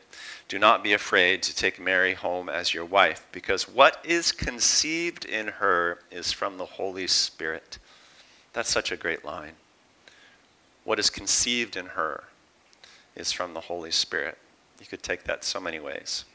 do 0.48 0.58
not 0.58 0.84
be 0.84 0.92
afraid 0.92 1.42
to 1.42 1.56
take 1.56 1.80
Mary 1.80 2.14
home 2.14 2.48
as 2.48 2.74
your 2.74 2.84
wife, 2.84 3.26
because 3.32 3.68
what 3.68 3.98
is 4.04 4.30
conceived 4.30 5.24
in 5.24 5.46
her 5.46 6.00
is 6.10 6.32
from 6.32 6.58
the 6.58 6.66
Holy 6.66 7.06
Spirit. 7.06 7.78
That's 8.52 8.70
such 8.70 8.92
a 8.92 8.96
great 8.96 9.24
line. 9.24 9.52
What 10.84 10.98
is 10.98 11.08
conceived 11.08 11.76
in 11.76 11.86
her 11.86 12.24
is 13.16 13.32
from 13.32 13.54
the 13.54 13.60
Holy 13.60 13.90
Spirit. 13.90 14.36
You 14.80 14.86
could 14.86 15.02
take 15.02 15.24
that 15.24 15.44
so 15.44 15.60
many 15.60 15.80
ways. 15.80 16.26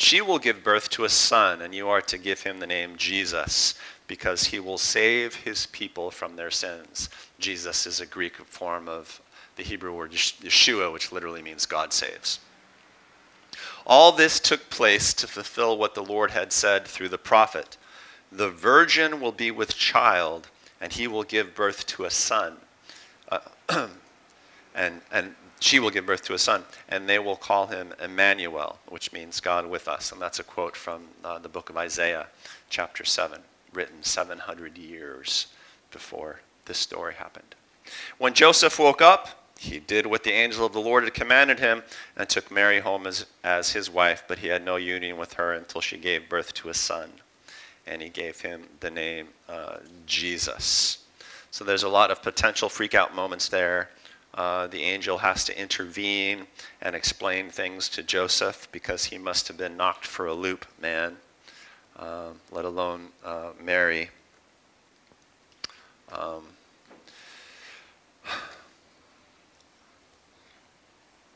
She 0.00 0.22
will 0.22 0.38
give 0.38 0.64
birth 0.64 0.88
to 0.90 1.04
a 1.04 1.10
son, 1.10 1.60
and 1.60 1.74
you 1.74 1.86
are 1.90 2.00
to 2.00 2.16
give 2.16 2.40
him 2.40 2.58
the 2.58 2.66
name 2.66 2.96
Jesus, 2.96 3.74
because 4.06 4.44
he 4.44 4.58
will 4.58 4.78
save 4.78 5.34
his 5.34 5.66
people 5.66 6.10
from 6.10 6.36
their 6.36 6.50
sins. 6.50 7.10
Jesus 7.38 7.86
is 7.86 8.00
a 8.00 8.06
Greek 8.06 8.36
form 8.46 8.88
of 8.88 9.20
the 9.56 9.62
Hebrew 9.62 9.94
word 9.94 10.12
Yeshua, 10.12 10.90
which 10.90 11.12
literally 11.12 11.42
means 11.42 11.66
God 11.66 11.92
saves. 11.92 12.40
All 13.86 14.10
this 14.10 14.40
took 14.40 14.70
place 14.70 15.12
to 15.12 15.26
fulfill 15.26 15.76
what 15.76 15.94
the 15.94 16.02
Lord 16.02 16.30
had 16.30 16.50
said 16.50 16.86
through 16.86 17.10
the 17.10 17.18
prophet 17.18 17.76
The 18.32 18.48
virgin 18.48 19.20
will 19.20 19.32
be 19.32 19.50
with 19.50 19.76
child, 19.76 20.48
and 20.80 20.94
he 20.94 21.08
will 21.08 21.24
give 21.24 21.54
birth 21.54 21.86
to 21.88 22.06
a 22.06 22.10
son. 22.10 22.56
Uh, 23.28 23.40
and, 24.74 25.02
and 25.12 25.34
she 25.60 25.78
will 25.78 25.90
give 25.90 26.06
birth 26.06 26.22
to 26.24 26.34
a 26.34 26.38
son, 26.38 26.64
and 26.88 27.08
they 27.08 27.18
will 27.18 27.36
call 27.36 27.66
him 27.66 27.92
Emmanuel, 28.02 28.78
which 28.88 29.12
means 29.12 29.40
God 29.40 29.66
with 29.66 29.86
us. 29.86 30.10
And 30.10 30.20
that's 30.20 30.40
a 30.40 30.44
quote 30.44 30.74
from 30.74 31.02
uh, 31.22 31.38
the 31.38 31.48
book 31.48 31.70
of 31.70 31.76
Isaiah, 31.76 32.26
chapter 32.70 33.04
7, 33.04 33.40
written 33.72 34.02
700 34.02 34.78
years 34.78 35.48
before 35.92 36.40
this 36.64 36.78
story 36.78 37.14
happened. 37.14 37.54
When 38.18 38.32
Joseph 38.32 38.78
woke 38.78 39.02
up, 39.02 39.40
he 39.58 39.78
did 39.78 40.06
what 40.06 40.24
the 40.24 40.32
angel 40.32 40.64
of 40.64 40.72
the 40.72 40.80
Lord 40.80 41.04
had 41.04 41.12
commanded 41.12 41.58
him 41.58 41.82
and 42.16 42.26
took 42.26 42.50
Mary 42.50 42.80
home 42.80 43.06
as, 43.06 43.26
as 43.44 43.72
his 43.72 43.90
wife, 43.90 44.24
but 44.26 44.38
he 44.38 44.48
had 44.48 44.64
no 44.64 44.76
union 44.76 45.18
with 45.18 45.34
her 45.34 45.52
until 45.52 45.82
she 45.82 45.98
gave 45.98 46.30
birth 46.30 46.54
to 46.54 46.70
a 46.70 46.74
son. 46.74 47.10
And 47.86 48.00
he 48.00 48.08
gave 48.08 48.40
him 48.40 48.62
the 48.80 48.90
name 48.90 49.28
uh, 49.48 49.78
Jesus. 50.06 51.04
So 51.50 51.64
there's 51.64 51.82
a 51.82 51.88
lot 51.88 52.10
of 52.10 52.22
potential 52.22 52.70
freak 52.70 52.94
out 52.94 53.14
moments 53.14 53.50
there. 53.50 53.90
Uh, 54.34 54.66
the 54.68 54.82
angel 54.82 55.18
has 55.18 55.44
to 55.44 55.60
intervene 55.60 56.46
and 56.80 56.94
explain 56.94 57.50
things 57.50 57.88
to 57.88 58.02
Joseph 58.02 58.68
because 58.70 59.06
he 59.06 59.18
must 59.18 59.48
have 59.48 59.56
been 59.56 59.76
knocked 59.76 60.06
for 60.06 60.26
a 60.26 60.34
loop, 60.34 60.66
man, 60.80 61.16
uh, 61.98 62.28
let 62.52 62.64
alone 62.64 63.08
uh, 63.24 63.50
Mary. 63.60 64.10
Um, 66.12 66.44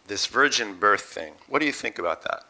this 0.07 0.27
virgin 0.27 0.75
birth 0.75 1.03
thing, 1.03 1.35
what 1.49 1.59
do 1.59 1.67
you 1.67 1.73
think 1.73 1.99
about 1.99 2.23
that? 2.23 2.45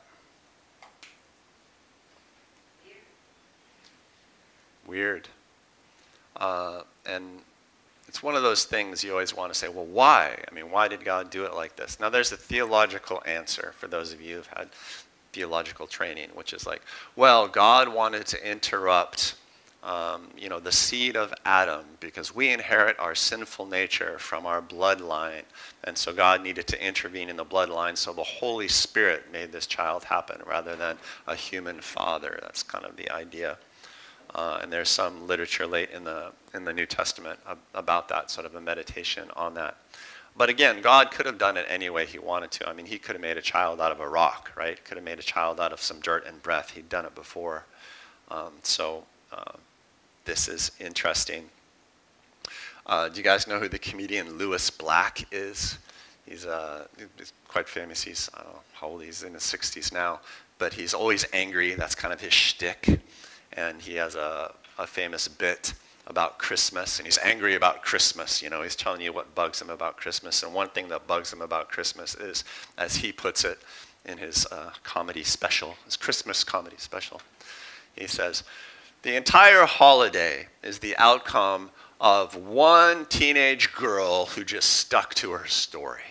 Weird. 4.87 5.29
Uh, 6.37 6.83
and 7.07 7.41
it's 8.15 8.23
one 8.23 8.37
of 8.37 8.45
those 8.45 8.65
things 8.65 9.03
you 9.03 9.11
always 9.11 9.37
want 9.37 9.53
to 9.53 9.59
say, 9.59 9.67
well, 9.67 9.87
why? 9.87 10.39
I 10.49 10.55
mean, 10.55 10.71
why 10.71 10.87
did 10.87 11.05
God 11.05 11.31
do 11.31 11.47
it 11.47 11.53
like 11.53 11.75
this? 11.75 11.99
Now, 11.99 12.11
there's 12.11 12.31
a 12.31 12.37
theological 12.37 13.21
answer 13.27 13.73
for 13.77 13.89
those 13.89 14.13
of 14.13 14.21
you 14.21 14.37
who've 14.37 14.47
had 14.57 14.69
theological 15.33 15.89
training, 15.89 16.29
which 16.33 16.53
is 16.53 16.65
like, 16.65 16.81
well, 17.17 17.49
God 17.49 17.89
wanted 17.89 18.25
to 18.27 18.49
interrupt, 18.49 19.35
um, 19.83 20.29
you 20.39 20.49
know, 20.49 20.61
the 20.61 20.71
seed 20.71 21.17
of 21.17 21.35
Adam 21.45 21.87
because 21.99 22.33
we 22.33 22.51
inherit 22.51 22.97
our 23.01 23.17
sinful 23.17 23.67
nature 23.67 24.17
from 24.21 24.47
our 24.47 24.63
bloodline, 24.63 25.43
and 25.83 25.99
so 25.99 26.13
God 26.13 26.41
needed 26.41 26.69
to 26.69 26.87
intervene 26.87 27.29
in 27.29 27.35
the 27.35 27.45
bloodline. 27.45 27.97
So 27.99 28.13
the 28.13 28.23
Holy 28.23 28.69
Spirit 28.69 29.25
made 29.33 29.51
this 29.51 29.67
child 29.67 30.05
happen 30.05 30.41
rather 30.47 30.77
than 30.77 30.99
a 31.27 31.35
human 31.35 31.81
father. 31.81 32.39
That's 32.43 32.63
kind 32.63 32.85
of 32.85 32.95
the 32.95 33.11
idea. 33.11 33.59
Uh, 34.35 34.59
and 34.63 34.73
there's 34.73 34.89
some 34.89 35.27
literature 35.27 35.67
late 35.67 35.91
in 35.91 36.05
the, 36.05 36.33
in 36.55 36.65
the 36.65 36.73
New 36.73 36.87
Testament 36.87 37.39
about 37.75 38.09
that, 38.09 38.31
sort 38.31 38.47
of 38.47 38.55
a 38.55 38.61
meditation 38.61 39.31
on 39.37 39.55
that. 39.55 39.77
But 40.37 40.49
again, 40.49 40.81
God 40.81 41.13
could 41.13 41.27
have 41.27 41.39
done 41.39 41.57
it 41.57 41.67
any 41.69 41.89
way 41.91 42.07
he 42.07 42.19
wanted 42.19 42.51
to. 42.53 42.69
I 42.69 42.73
mean, 42.73 42.87
he 42.87 42.99
could 42.99 43.15
have 43.15 43.23
made 43.23 43.37
a 43.37 43.43
child 43.43 43.81
out 43.81 43.93
of 43.93 44.01
a 44.01 44.09
rock, 44.09 44.51
right? 44.57 44.83
Could 44.85 44.97
have 44.97 45.05
made 45.05 45.21
a 45.21 45.23
child 45.23 45.61
out 45.61 45.73
of 45.73 45.81
some 45.81 46.01
dirt 46.01 46.27
and 46.27 46.43
breath. 46.43 46.71
He'd 46.71 46.89
done 46.89 47.05
it 47.05 47.15
before. 47.15 47.65
Um, 48.31 48.53
so 48.65 49.05
uh, 49.33 49.53
this 50.25 50.49
is 50.49 50.73
interesting. 50.81 51.45
Uh, 52.87 53.09
do 53.09 53.17
you 53.17 53.23
guys 53.23 53.47
know 53.47 53.61
who 53.61 53.69
the 53.69 53.79
comedian 53.79 54.37
Lewis 54.37 54.69
Black 54.71 55.25
is? 55.31 55.79
He's, 56.27 56.45
uh, 56.45 56.87
he's 57.17 57.33
quite 57.47 57.69
famous. 57.69 58.03
He's, 58.03 58.29
I 58.35 58.43
don't 58.43 58.53
know 58.53 58.61
how 58.73 58.89
old 58.89 59.05
he's 59.05 59.23
in 59.23 59.35
his 59.35 59.45
60s 59.45 59.93
now, 59.93 60.21
but 60.59 60.73
he's 60.73 60.95
always 60.95 61.25
angry. 61.33 61.75
That's 61.75 61.95
kind 61.95 62.13
of 62.13 62.21
his 62.21 62.33
shtick 62.33 63.01
and 63.55 63.81
he 63.81 63.95
has 63.95 64.15
a, 64.15 64.53
a 64.79 64.87
famous 64.87 65.29
bit 65.29 65.75
about 66.07 66.39
Christmas, 66.39 66.99
and 66.99 67.07
he's 67.07 67.19
angry 67.19 67.55
about 67.55 67.83
Christmas. 67.83 68.43
You 68.43 68.51
know, 68.51 68.63
he's 68.63 68.77
telling 68.77 69.01
you 69.01 69.13
what 69.13 69.35
bugs 69.35 69.63
him 69.63 69.71
about 69.71 69.97
Christmas. 69.97 70.43
And 70.43 70.53
one 70.53 70.69
thing 70.69 70.89
that 70.89 71.07
bugs 71.07 71.33
him 71.33 71.41
about 71.41 71.71
Christmas 71.71 72.15
is, 72.15 72.45
as 72.77 72.97
he 72.97 73.11
puts 73.11 73.45
it 73.45 73.59
in 74.05 74.19
his 74.19 74.47
uh, 74.53 74.71
comedy 74.83 75.23
special, 75.23 75.77
his 75.87 75.97
Christmas 75.97 76.45
comedy 76.45 76.77
special, 76.79 77.23
he 77.97 78.07
says, 78.07 78.45
The 79.03 79.17
entire 79.17 79.65
holiday 79.65 80.49
is 80.63 80.79
the 80.79 80.97
outcome 80.99 81.71
of 82.01 82.37
one 82.37 83.07
teenage 83.07 83.73
girl 83.73 84.27
who 84.27 84.45
just 84.45 84.71
stuck 84.71 85.15
to 85.15 85.31
her 85.31 85.47
story. 85.47 86.03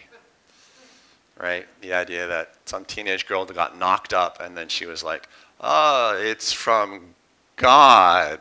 Right? 1.40 1.68
The 1.82 1.94
idea 1.94 2.26
that 2.28 2.56
some 2.66 2.86
teenage 2.86 3.28
girl 3.28 3.46
got 3.46 3.78
knocked 3.78 4.14
up, 4.14 4.42
and 4.42 4.58
then 4.58 4.70
she 4.70 4.88
was 4.88 5.04
like, 5.04 5.28
Oh, 5.60 6.20
it's 6.20 6.52
from 6.52 7.14
God. 7.56 8.40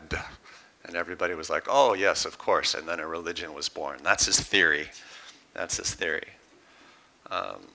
And 0.84 0.96
everybody 0.96 1.34
was 1.34 1.48
like, 1.50 1.64
oh, 1.68 1.94
yes, 1.94 2.24
of 2.24 2.38
course. 2.38 2.74
And 2.74 2.86
then 2.88 3.00
a 3.00 3.06
religion 3.06 3.54
was 3.54 3.68
born. 3.68 3.98
That's 4.02 4.26
his 4.26 4.40
theory. 4.40 4.90
That's 5.54 5.76
his 5.76 5.94
theory. 5.94 6.28
Um, 7.30 7.68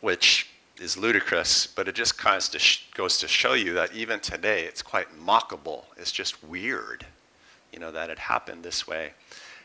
which 0.00 0.48
is 0.80 0.96
ludicrous, 0.96 1.66
but 1.66 1.86
it 1.88 1.94
just 1.94 2.18
kind 2.18 2.36
of 2.36 2.62
goes 2.94 3.18
to 3.18 3.28
show 3.28 3.52
you 3.52 3.72
that 3.74 3.92
even 3.94 4.18
today 4.20 4.64
it's 4.64 4.82
quite 4.82 5.06
mockable. 5.18 5.84
It's 5.96 6.12
just 6.12 6.42
weird. 6.44 7.06
you 7.72 7.78
know, 7.78 7.90
that 7.90 8.10
it 8.10 8.18
happened 8.18 8.62
this 8.62 8.86
way. 8.86 9.12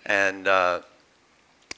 And, 0.05 0.47
uh, 0.47 0.81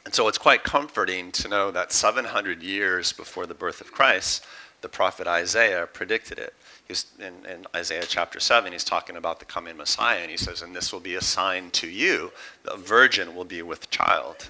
and 0.06 0.14
so 0.14 0.28
it's 0.28 0.38
quite 0.38 0.64
comforting 0.64 1.32
to 1.34 1.48
know 1.48 1.72
that 1.72 1.92
700 1.92 2.62
years 2.62 3.12
before 3.12 3.46
the 3.46 3.54
birth 3.56 3.82
of 3.82 3.92
Christ, 3.92 4.46
the 4.82 4.90
prophet 4.90 5.28
Isaiah 5.28 5.88
predicted 5.92 6.40
it. 6.40 6.54
He's 6.88 7.06
in, 7.20 7.46
in, 7.46 7.66
Isaiah 7.76 8.06
chapter 8.08 8.40
7, 8.40 8.72
he's 8.72 8.84
talking 8.84 9.16
about 9.16 9.40
the 9.40 9.46
coming 9.46 9.78
Messiah, 9.78 10.20
and 10.20 10.32
he 10.32 10.38
says, 10.38 10.62
And 10.62 10.76
this 10.76 10.92
will 10.92 11.00
be 11.00 11.16
a 11.16 11.22
sign 11.22 11.70
to 11.72 11.88
you 11.88 12.32
the 12.64 12.78
virgin 12.78 13.36
will 13.36 13.46
be 13.46 13.62
with 13.62 13.90
child, 13.90 14.50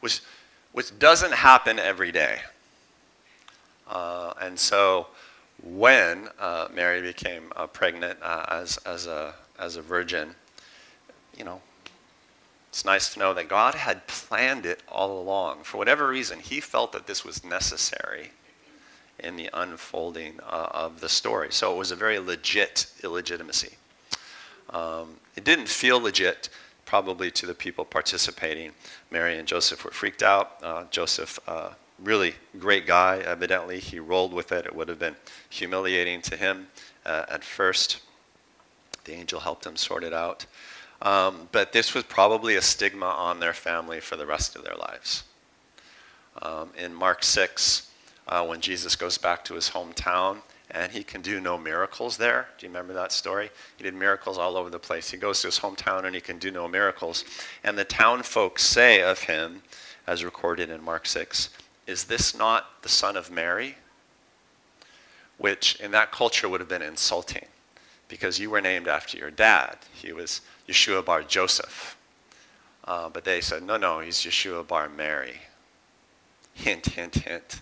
which, 0.00 0.20
which 0.72 0.96
doesn't 0.98 1.32
happen 1.32 1.78
every 1.78 2.12
day. 2.12 2.40
Uh, 3.88 4.32
and 4.40 4.58
so 4.58 5.08
when 5.62 6.28
uh, 6.38 6.68
Mary 6.72 7.02
became 7.02 7.52
uh, 7.56 7.66
pregnant 7.66 8.18
uh, 8.22 8.44
as, 8.48 8.76
as, 8.78 9.06
a, 9.06 9.34
as 9.58 9.76
a 9.76 9.82
virgin, 9.82 10.34
you 11.36 11.44
know, 11.44 11.60
it's 12.68 12.84
nice 12.84 13.12
to 13.14 13.18
know 13.18 13.32
that 13.32 13.48
God 13.48 13.74
had 13.74 14.06
planned 14.06 14.66
it 14.66 14.82
all 14.86 15.18
along. 15.18 15.62
For 15.62 15.78
whatever 15.78 16.08
reason, 16.08 16.40
He 16.40 16.60
felt 16.60 16.92
that 16.92 17.06
this 17.06 17.24
was 17.24 17.42
necessary 17.42 18.32
in 19.26 19.36
the 19.36 19.50
unfolding 19.52 20.38
uh, 20.48 20.68
of 20.70 21.00
the 21.00 21.08
story. 21.08 21.48
So 21.50 21.74
it 21.74 21.78
was 21.78 21.90
a 21.90 21.96
very 21.96 22.18
legit 22.18 22.86
illegitimacy. 23.02 23.74
Um, 24.70 25.16
it 25.34 25.44
didn't 25.44 25.68
feel 25.68 26.00
legit, 26.00 26.48
probably 26.84 27.30
to 27.32 27.46
the 27.46 27.54
people 27.54 27.84
participating. 27.84 28.72
Mary 29.10 29.38
and 29.38 29.46
Joseph 29.46 29.84
were 29.84 29.90
freaked 29.90 30.22
out. 30.22 30.58
Uh, 30.62 30.84
Joseph, 30.90 31.38
uh, 31.48 31.70
really 31.98 32.34
great 32.58 32.86
guy, 32.86 33.18
evidently. 33.18 33.80
He 33.80 33.98
rolled 33.98 34.32
with 34.32 34.52
it. 34.52 34.64
It 34.64 34.74
would 34.74 34.88
have 34.88 34.98
been 34.98 35.16
humiliating 35.50 36.22
to 36.22 36.36
him 36.36 36.68
uh, 37.04 37.24
at 37.28 37.42
first. 37.42 38.00
The 39.04 39.12
angel 39.12 39.40
helped 39.40 39.66
him 39.66 39.76
sort 39.76 40.04
it 40.04 40.12
out. 40.12 40.46
Um, 41.02 41.48
but 41.52 41.72
this 41.72 41.94
was 41.94 42.04
probably 42.04 42.56
a 42.56 42.62
stigma 42.62 43.06
on 43.06 43.40
their 43.40 43.52
family 43.52 44.00
for 44.00 44.16
the 44.16 44.26
rest 44.26 44.56
of 44.56 44.64
their 44.64 44.76
lives. 44.76 45.24
Um, 46.42 46.70
in 46.76 46.94
Mark 46.94 47.22
6, 47.22 47.90
uh, 48.28 48.44
when 48.44 48.60
Jesus 48.60 48.96
goes 48.96 49.18
back 49.18 49.44
to 49.44 49.54
his 49.54 49.70
hometown 49.70 50.38
and 50.70 50.90
he 50.90 51.04
can 51.04 51.22
do 51.22 51.40
no 51.40 51.56
miracles 51.56 52.16
there. 52.16 52.48
Do 52.58 52.66
you 52.66 52.70
remember 52.70 52.92
that 52.94 53.12
story? 53.12 53.50
He 53.76 53.84
did 53.84 53.94
miracles 53.94 54.36
all 54.36 54.56
over 54.56 54.68
the 54.68 54.78
place. 54.78 55.10
He 55.10 55.16
goes 55.16 55.40
to 55.42 55.48
his 55.48 55.60
hometown 55.60 56.04
and 56.04 56.14
he 56.14 56.20
can 56.20 56.38
do 56.38 56.50
no 56.50 56.66
miracles. 56.66 57.24
And 57.62 57.78
the 57.78 57.84
town 57.84 58.22
folks 58.22 58.64
say 58.64 59.00
of 59.00 59.20
him, 59.20 59.62
as 60.06 60.24
recorded 60.24 60.70
in 60.70 60.82
Mark 60.82 61.06
6, 61.06 61.50
Is 61.86 62.04
this 62.04 62.36
not 62.36 62.82
the 62.82 62.88
son 62.88 63.16
of 63.16 63.30
Mary? 63.30 63.76
Which 65.38 65.76
in 65.76 65.92
that 65.92 66.10
culture 66.10 66.48
would 66.48 66.60
have 66.60 66.68
been 66.68 66.82
insulting 66.82 67.46
because 68.08 68.38
you 68.38 68.50
were 68.50 68.60
named 68.60 68.88
after 68.88 69.16
your 69.18 69.30
dad. 69.30 69.78
He 69.92 70.12
was 70.12 70.40
Yeshua 70.68 71.04
bar 71.04 71.22
Joseph. 71.22 71.96
Uh, 72.84 73.08
but 73.08 73.24
they 73.24 73.40
said, 73.40 73.62
No, 73.62 73.76
no, 73.76 74.00
he's 74.00 74.18
Yeshua 74.18 74.66
bar 74.66 74.88
Mary. 74.88 75.42
Hint, 76.54 76.86
hint, 76.86 77.14
hint 77.14 77.60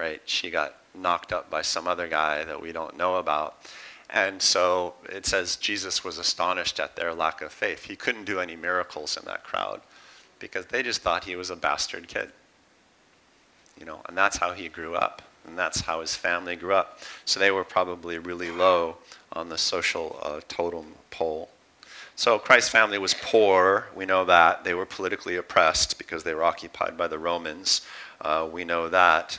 right? 0.00 0.22
She 0.24 0.50
got 0.50 0.76
knocked 0.94 1.32
up 1.32 1.50
by 1.50 1.60
some 1.60 1.86
other 1.86 2.08
guy 2.08 2.42
that 2.44 2.60
we 2.60 2.72
don't 2.72 2.96
know 2.96 3.16
about. 3.16 3.62
And 4.08 4.40
so 4.40 4.94
it 5.08 5.26
says 5.26 5.56
Jesus 5.56 6.02
was 6.02 6.18
astonished 6.18 6.80
at 6.80 6.96
their 6.96 7.14
lack 7.14 7.42
of 7.42 7.52
faith. 7.52 7.84
He 7.84 7.96
couldn't 7.96 8.24
do 8.24 8.40
any 8.40 8.56
miracles 8.56 9.16
in 9.16 9.24
that 9.26 9.44
crowd 9.44 9.82
because 10.38 10.66
they 10.66 10.82
just 10.82 11.02
thought 11.02 11.24
he 11.24 11.36
was 11.36 11.50
a 11.50 11.56
bastard 11.56 12.08
kid. 12.08 12.30
You 13.78 13.84
know, 13.86 14.00
and 14.08 14.16
that's 14.16 14.38
how 14.38 14.52
he 14.52 14.68
grew 14.68 14.94
up. 14.94 15.22
And 15.46 15.58
that's 15.58 15.82
how 15.82 16.00
his 16.00 16.16
family 16.16 16.56
grew 16.56 16.74
up. 16.74 16.98
So 17.24 17.38
they 17.38 17.50
were 17.50 17.64
probably 17.64 18.18
really 18.18 18.50
low 18.50 18.96
on 19.32 19.48
the 19.48 19.58
social 19.58 20.18
uh, 20.22 20.40
totem 20.48 20.94
pole. 21.10 21.50
So 22.16 22.38
Christ's 22.38 22.70
family 22.70 22.98
was 22.98 23.14
poor. 23.14 23.86
We 23.94 24.06
know 24.06 24.24
that. 24.24 24.64
They 24.64 24.74
were 24.74 24.84
politically 24.84 25.36
oppressed 25.36 25.98
because 25.98 26.24
they 26.24 26.34
were 26.34 26.44
occupied 26.44 26.96
by 26.96 27.08
the 27.08 27.18
Romans. 27.18 27.82
Uh, 28.20 28.48
we 28.50 28.64
know 28.64 28.88
that. 28.88 29.38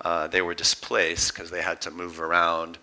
Uh, 0.00 0.28
they 0.28 0.42
were 0.42 0.54
displaced 0.54 1.34
because 1.34 1.50
they 1.50 1.62
had 1.62 1.80
to 1.80 1.90
move 1.90 2.20
around 2.20 2.78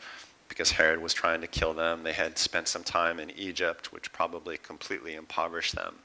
because 0.50 0.72
Herod 0.72 1.02
was 1.02 1.14
trying 1.14 1.42
to 1.42 1.48
kill 1.48 1.74
them. 1.74 2.04
They 2.04 2.14
had 2.14 2.38
spent 2.38 2.68
some 2.68 2.84
time 2.84 3.20
in 3.20 3.32
Egypt, 3.32 3.92
which 3.92 4.12
probably 4.14 4.58
completely 4.58 5.16
impoverished 5.16 5.76
them. 5.76 5.96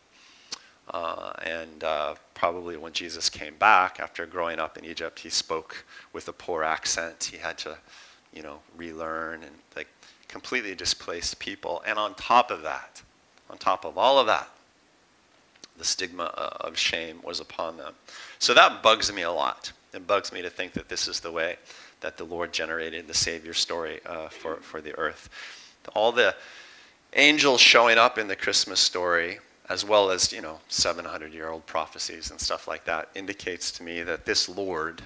Uh, 0.93 1.33
and 1.43 1.85
uh, 1.85 2.15
probably 2.35 2.77
when 2.77 2.93
Jesus 2.93 3.29
came 3.29 3.55
back 3.57 4.01
after 4.01 4.27
growing 4.27 4.59
up 4.59 4.77
in 4.77 4.85
Egypt, 4.85 5.21
he 5.21 5.31
spoke 5.31 5.85
with 6.13 6.27
a 6.27 6.33
poor 6.33 6.65
accent. 6.65 7.31
He 7.31 7.39
had 7.39 7.59
to, 7.59 7.79
you 8.35 8.43
know, 8.43 8.59
relearn 8.77 9.43
and 9.45 9.55
like 9.77 9.89
completely 10.27 10.75
displaced 10.75 11.39
people. 11.39 11.83
And 11.87 11.99
on 11.99 12.15
top 12.15 12.51
of 12.51 12.63
that, 12.63 13.03
on 13.49 13.59
top 13.59 13.85
of 13.85 13.99
all 13.99 14.19
of 14.19 14.27
that, 14.27 14.49
the 15.77 15.85
stigma 15.85 16.25
uh, 16.25 16.57
of 16.61 16.77
shame 16.77 17.21
was 17.23 17.41
upon 17.41 17.77
them. 17.77 17.95
So 18.39 18.53
that 18.55 18.83
bugs 18.83 19.13
me 19.13 19.23
a 19.23 19.31
lot. 19.31 19.73
It 19.93 20.07
bugs 20.07 20.33
me 20.33 20.43
to 20.43 20.51
think 20.51 20.73
that 20.75 20.89
this 20.89 21.09
is 21.09 21.21
the 21.21 21.33
way 21.33 21.57
that 22.01 22.17
the 22.17 22.25
Lord 22.25 22.53
generated 22.53 23.07
the 23.07 23.15
Savior 23.15 23.55
story 23.55 24.01
uh, 24.07 24.29
for, 24.29 24.57
for 24.57 24.81
the 24.81 24.97
earth. 24.97 25.29
All 25.95 26.13
the 26.13 26.35
angels 27.15 27.61
showing 27.61 27.99
up 27.99 28.19
in 28.19 28.29
the 28.29 28.37
Christmas 28.37 28.79
story, 28.81 29.39
as 29.69 29.85
well 29.85 30.11
as, 30.11 30.33
you 30.33 30.41
know, 30.41 30.61
700 30.69 31.33
year 31.33 31.49
old 31.49 31.67
prophecies 31.67 32.31
and 32.31 32.41
stuff 32.41 32.69
like 32.69 32.85
that, 32.85 33.09
indicates 33.15 33.71
to 33.73 33.83
me 33.83 34.03
that 34.03 34.25
this 34.25 34.49
Lord, 34.49 35.03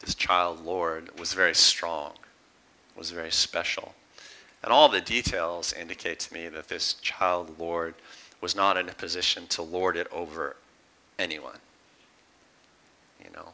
this 0.00 0.14
child 0.14 0.64
Lord, 0.64 1.18
was 1.18 1.32
very 1.32 1.54
strong, 1.54 2.12
was 2.96 3.10
very 3.10 3.32
special. 3.32 3.94
And 4.62 4.72
all 4.72 4.88
the 4.88 5.00
details 5.00 5.72
indicate 5.72 6.20
to 6.20 6.34
me 6.34 6.48
that 6.48 6.68
this 6.68 6.94
child 6.94 7.58
Lord 7.58 7.94
was 8.40 8.54
not 8.54 8.76
in 8.76 8.88
a 8.88 8.92
position 8.92 9.46
to 9.48 9.62
lord 9.62 9.96
it 9.96 10.06
over 10.12 10.56
anyone. 11.18 11.58
You 13.22 13.30
know, 13.34 13.48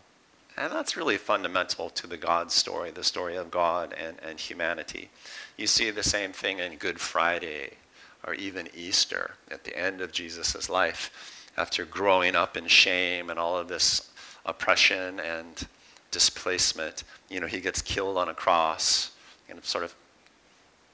and 0.56 0.72
that's 0.72 0.96
really 0.96 1.16
fundamental 1.16 1.90
to 1.90 2.06
the 2.06 2.16
God 2.16 2.50
story, 2.50 2.90
the 2.90 3.04
story 3.04 3.36
of 3.36 3.50
God 3.50 3.94
and, 3.98 4.16
and 4.22 4.38
humanity. 4.38 5.10
You 5.56 5.66
see 5.66 5.90
the 5.90 6.02
same 6.02 6.32
thing 6.32 6.58
in 6.58 6.76
Good 6.76 7.00
Friday 7.00 7.74
or 8.26 8.34
even 8.34 8.68
Easter 8.74 9.32
at 9.50 9.64
the 9.64 9.76
end 9.78 10.00
of 10.00 10.12
Jesus' 10.12 10.68
life. 10.68 11.46
After 11.56 11.84
growing 11.84 12.36
up 12.36 12.56
in 12.56 12.66
shame 12.66 13.30
and 13.30 13.38
all 13.38 13.56
of 13.56 13.68
this 13.68 14.10
oppression 14.44 15.20
and 15.20 15.66
displacement, 16.10 17.04
you 17.28 17.40
know, 17.40 17.46
he 17.46 17.60
gets 17.60 17.82
killed 17.82 18.16
on 18.16 18.28
a 18.28 18.34
cross 18.34 19.12
and 19.48 19.64
sort 19.64 19.84
of 19.84 19.94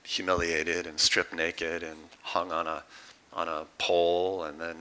humiliated 0.03 0.87
and 0.87 0.99
stripped 0.99 1.35
naked 1.35 1.83
and 1.83 1.97
hung 2.23 2.53
on 2.53 2.67
a, 2.67 2.83
on 3.33 3.49
a 3.49 3.65
pole 3.79 4.45
and 4.45 4.61
then 4.61 4.77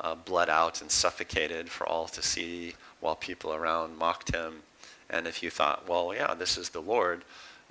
uh, 0.00 0.14
bled 0.14 0.48
out 0.48 0.80
and 0.80 0.90
suffocated 0.90 1.68
for 1.68 1.88
all 1.88 2.06
to 2.06 2.22
see 2.22 2.74
while 3.04 3.14
people 3.14 3.52
around 3.52 3.98
mocked 3.98 4.34
him. 4.34 4.62
And 5.10 5.26
if 5.26 5.42
you 5.42 5.50
thought, 5.50 5.86
well, 5.86 6.14
yeah, 6.14 6.32
this 6.32 6.56
is 6.56 6.70
the 6.70 6.80
Lord, 6.80 7.22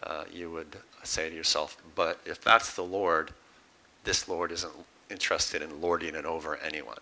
uh, 0.04 0.26
you 0.32 0.52
would 0.52 0.78
say 1.02 1.28
to 1.28 1.36
yourself, 1.36 1.76
but 1.96 2.20
if 2.24 2.40
that's 2.40 2.76
the 2.76 2.84
Lord, 2.84 3.32
this 4.04 4.30
Lord 4.30 4.52
isn't 4.52 4.74
interested 5.10 5.64
in 5.64 5.82
lording 5.82 6.14
it 6.14 6.26
over 6.26 6.58
anyone. 6.58 7.00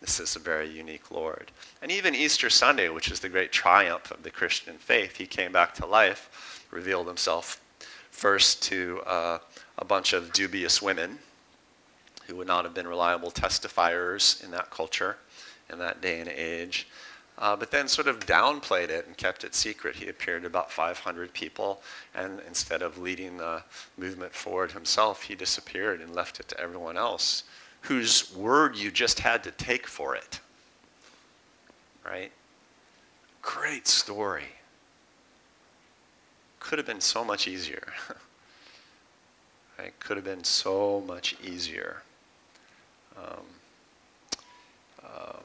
This 0.00 0.18
is 0.18 0.34
a 0.34 0.38
very 0.38 0.66
unique 0.66 1.10
Lord. 1.10 1.50
And 1.82 1.92
even 1.92 2.14
Easter 2.14 2.48
Sunday, 2.48 2.88
which 2.88 3.10
is 3.10 3.20
the 3.20 3.28
great 3.28 3.52
triumph 3.52 4.10
of 4.10 4.22
the 4.22 4.30
Christian 4.30 4.78
faith, 4.78 5.16
he 5.16 5.26
came 5.26 5.52
back 5.52 5.74
to 5.74 5.86
life, 5.86 6.66
revealed 6.70 7.06
himself 7.06 7.60
first 8.10 8.62
to 8.62 9.02
uh, 9.06 9.38
a 9.76 9.84
bunch 9.84 10.14
of 10.14 10.32
dubious 10.32 10.80
women 10.80 11.18
who 12.26 12.36
would 12.36 12.46
not 12.46 12.64
have 12.64 12.72
been 12.72 12.88
reliable 12.88 13.30
testifiers 13.30 14.42
in 14.42 14.50
that 14.52 14.70
culture, 14.70 15.18
in 15.70 15.78
that 15.80 16.00
day 16.00 16.20
and 16.20 16.30
age 16.30 16.86
uh, 17.38 17.56
but 17.56 17.70
then 17.70 17.88
sort 17.88 18.06
of 18.06 18.20
downplayed 18.20 18.90
it 18.90 19.06
and 19.06 19.16
kept 19.16 19.44
it 19.44 19.54
secret. 19.54 19.96
He 19.96 20.08
appeared 20.08 20.42
to 20.42 20.46
about 20.46 20.70
500 20.70 21.32
people, 21.32 21.82
and 22.14 22.40
instead 22.46 22.82
of 22.82 22.98
leading 22.98 23.36
the 23.36 23.62
movement 23.98 24.32
forward 24.32 24.72
himself, 24.72 25.22
he 25.22 25.34
disappeared 25.34 26.00
and 26.00 26.14
left 26.14 26.38
it 26.38 26.48
to 26.48 26.60
everyone 26.60 26.96
else, 26.96 27.44
whose 27.82 28.34
word 28.34 28.76
you 28.76 28.90
just 28.90 29.18
had 29.18 29.42
to 29.44 29.50
take 29.52 29.86
for 29.86 30.14
it. 30.14 30.40
Right? 32.04 32.30
Great 33.42 33.88
story. 33.88 34.44
Could 36.60 36.78
have 36.78 36.86
been 36.86 37.00
so 37.00 37.24
much 37.24 37.48
easier. 37.48 37.92
right? 39.78 39.92
Could 40.00 40.16
have 40.16 40.24
been 40.24 40.44
so 40.44 41.02
much 41.06 41.36
easier. 41.42 42.02
Um, 43.16 43.44
um, 45.04 45.43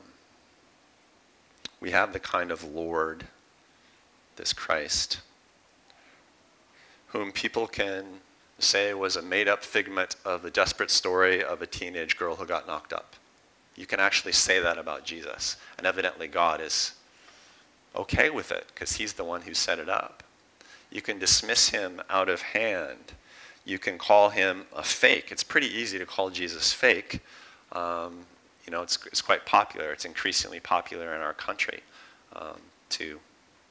we 1.81 1.91
have 1.91 2.13
the 2.13 2.19
kind 2.19 2.51
of 2.51 2.63
Lord, 2.63 3.25
this 4.35 4.53
Christ, 4.53 5.21
whom 7.07 7.31
people 7.31 7.67
can 7.67 8.05
say 8.59 8.93
was 8.93 9.15
a 9.15 9.21
made 9.21 9.47
up 9.47 9.63
figment 9.63 10.15
of 10.25 10.43
a 10.45 10.51
desperate 10.51 10.91
story 10.91 11.43
of 11.43 11.61
a 11.61 11.67
teenage 11.67 12.17
girl 12.17 12.35
who 12.35 12.45
got 12.45 12.67
knocked 12.67 12.93
up. 12.93 13.15
You 13.75 13.85
can 13.85 13.99
actually 13.99 14.33
say 14.33 14.59
that 14.59 14.77
about 14.77 15.05
Jesus. 15.05 15.55
And 15.77 15.87
evidently, 15.87 16.27
God 16.27 16.59
is 16.59 16.93
okay 17.95 18.29
with 18.29 18.51
it 18.51 18.67
because 18.73 18.97
he's 18.97 19.13
the 19.13 19.23
one 19.23 19.41
who 19.41 19.53
set 19.53 19.79
it 19.79 19.89
up. 19.89 20.23
You 20.91 21.01
can 21.01 21.19
dismiss 21.19 21.69
him 21.69 22.01
out 22.09 22.29
of 22.29 22.41
hand. 22.41 23.13
you 23.65 23.77
can 23.77 23.97
call 23.97 24.29
him 24.29 24.65
a 24.75 24.83
fake. 24.83 25.31
It's 25.31 25.43
pretty 25.43 25.67
easy 25.67 25.99
to 25.99 26.05
call 26.05 26.29
Jesus 26.31 26.73
fake. 26.73 27.19
Um, 27.71 28.25
you 28.69 28.75
know, 28.75 28.83
it's, 28.83 28.99
it's 29.07 29.23
quite 29.23 29.47
popular. 29.47 29.91
It's 29.91 30.05
increasingly 30.05 30.59
popular 30.59 31.15
in 31.15 31.21
our 31.21 31.33
country 31.33 31.79
um, 32.35 32.61
to, 32.89 33.19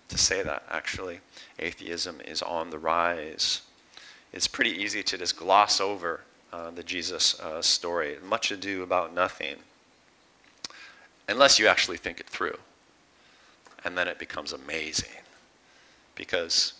to 0.08 0.18
say 0.18 0.42
that, 0.42 0.64
actually. 0.68 1.20
Atheism 1.60 2.20
is 2.22 2.42
on 2.42 2.70
the 2.70 2.80
rise. 2.80 3.60
It's 4.32 4.48
pretty 4.48 4.72
easy 4.72 5.04
to 5.04 5.16
just 5.16 5.36
gloss 5.36 5.80
over 5.80 6.22
uh, 6.52 6.72
the 6.72 6.82
Jesus 6.82 7.38
uh, 7.38 7.62
story. 7.62 8.16
Much 8.24 8.50
ado 8.50 8.82
about 8.82 9.14
nothing, 9.14 9.58
unless 11.28 11.60
you 11.60 11.68
actually 11.68 11.98
think 11.98 12.18
it 12.18 12.26
through. 12.26 12.58
And 13.84 13.96
then 13.96 14.08
it 14.08 14.18
becomes 14.18 14.52
amazing. 14.52 15.22
Because 16.16 16.72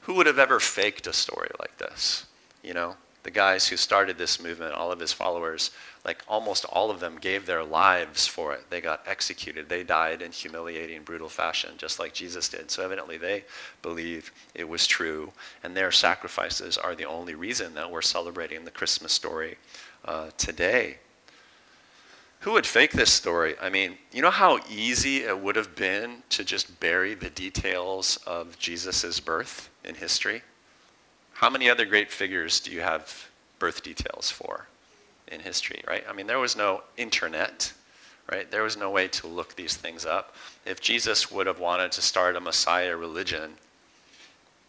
who 0.00 0.14
would 0.14 0.26
have 0.26 0.40
ever 0.40 0.58
faked 0.58 1.06
a 1.06 1.12
story 1.12 1.50
like 1.60 1.78
this? 1.78 2.26
You 2.64 2.74
know, 2.74 2.96
the 3.22 3.30
guys 3.30 3.68
who 3.68 3.76
started 3.76 4.18
this 4.18 4.42
movement, 4.42 4.72
all 4.74 4.90
of 4.90 4.98
his 4.98 5.12
followers, 5.12 5.70
like 6.08 6.24
almost 6.26 6.64
all 6.64 6.90
of 6.90 7.00
them 7.00 7.18
gave 7.20 7.44
their 7.44 7.62
lives 7.62 8.26
for 8.26 8.54
it. 8.54 8.70
They 8.70 8.80
got 8.80 9.02
executed. 9.06 9.68
They 9.68 9.84
died 9.84 10.22
in 10.22 10.32
humiliating, 10.32 11.02
brutal 11.02 11.28
fashion, 11.28 11.72
just 11.76 11.98
like 11.98 12.14
Jesus 12.14 12.48
did. 12.48 12.70
So 12.70 12.82
evidently 12.82 13.18
they 13.18 13.44
believe 13.82 14.32
it 14.54 14.66
was 14.66 14.86
true, 14.86 15.32
and 15.62 15.76
their 15.76 15.92
sacrifices 15.92 16.78
are 16.78 16.94
the 16.94 17.04
only 17.04 17.34
reason 17.34 17.74
that 17.74 17.90
we're 17.90 18.00
celebrating 18.00 18.64
the 18.64 18.70
Christmas 18.70 19.12
story 19.12 19.58
uh, 20.06 20.30
today. 20.38 20.96
Who 22.40 22.52
would 22.52 22.64
fake 22.64 22.92
this 22.92 23.12
story? 23.12 23.54
I 23.60 23.68
mean, 23.68 23.98
you 24.10 24.22
know 24.22 24.30
how 24.30 24.60
easy 24.70 25.24
it 25.24 25.38
would 25.38 25.56
have 25.56 25.76
been 25.76 26.22
to 26.30 26.42
just 26.42 26.80
bury 26.80 27.12
the 27.12 27.28
details 27.28 28.18
of 28.26 28.58
Jesus' 28.58 29.20
birth 29.20 29.68
in 29.84 29.94
history? 29.94 30.40
How 31.34 31.50
many 31.50 31.68
other 31.68 31.84
great 31.84 32.10
figures 32.10 32.60
do 32.60 32.70
you 32.70 32.80
have 32.80 33.28
birth 33.58 33.82
details 33.82 34.30
for 34.30 34.68
in 35.30 35.40
history, 35.40 35.82
right? 35.86 36.04
I 36.08 36.12
mean, 36.12 36.26
there 36.26 36.38
was 36.38 36.56
no 36.56 36.82
internet, 36.96 37.72
right? 38.30 38.50
There 38.50 38.62
was 38.62 38.76
no 38.76 38.90
way 38.90 39.08
to 39.08 39.26
look 39.26 39.54
these 39.56 39.76
things 39.76 40.04
up. 40.04 40.34
If 40.66 40.80
Jesus 40.80 41.30
would 41.30 41.46
have 41.46 41.60
wanted 41.60 41.92
to 41.92 42.02
start 42.02 42.36
a 42.36 42.40
Messiah 42.40 42.96
religion, 42.96 43.54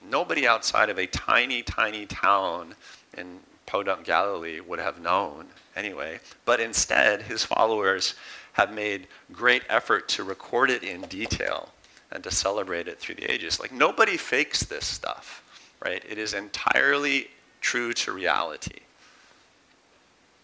nobody 0.10 0.48
outside 0.48 0.90
of 0.90 0.98
a 0.98 1.08
tiny, 1.08 1.62
tiny 1.62 2.06
town 2.06 2.76
in 3.18 3.40
Podunk, 3.66 4.06
Galilee 4.06 4.60
would 4.60 4.80
have 4.80 5.00
known 5.00 5.46
anyway. 5.76 6.20
But 6.46 6.60
instead, 6.60 7.24
his 7.24 7.44
followers 7.44 8.16
have 8.54 8.74
made 8.74 9.08
great 9.32 9.64
effort 9.70 10.08
to 10.10 10.24
record 10.24 10.70
it 10.70 10.84
in 10.84 11.02
detail 11.02 11.70
and 12.12 12.24
to 12.24 12.32
celebrate 12.32 12.88
it 12.88 13.00
through 13.00 13.16
the 13.16 13.32
ages. 13.32 13.60
Like, 13.60 13.72
nobody 13.72 14.18
fakes 14.18 14.64
this 14.64 14.86
stuff 14.86 15.44
right? 15.84 16.04
It 16.08 16.18
is 16.18 16.34
entirely 16.34 17.30
true 17.62 17.94
to 17.94 18.12
reality. 18.12 18.80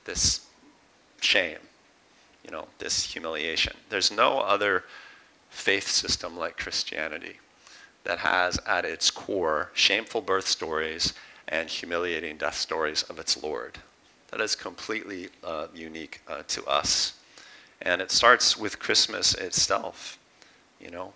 This 0.06 0.46
shame, 1.22 1.58
you 2.44 2.52
know, 2.52 2.68
this 2.80 3.04
humiliation. 3.04 3.76
There's 3.90 4.12
no 4.12 4.40
other 4.40 4.84
faith 5.50 5.88
system 5.88 6.38
like 6.38 6.58
Christianity 6.58 7.40
that 8.04 8.20
has 8.20 8.60
at 8.68 8.86
its 8.86 9.10
core 9.12 9.72
shameful 9.74 10.22
birth 10.22 10.48
stories 10.48 11.14
and 11.48 11.70
humiliating 11.70 12.38
death 12.38 12.56
stories 12.56 13.04
of 13.04 13.20
its 13.20 13.42
Lord. 13.42 13.80
That 14.30 14.42
is 14.42 14.56
completely 14.56 15.30
uh, 15.44 15.68
unique 15.74 16.22
uh, 16.28 16.44
to 16.50 16.66
us. 16.66 17.14
And 17.82 18.02
it 18.02 18.12
starts 18.12 18.58
with 18.58 18.80
Christmas 18.80 19.34
itself, 19.34 20.18
you 20.80 20.90
know. 20.90 21.14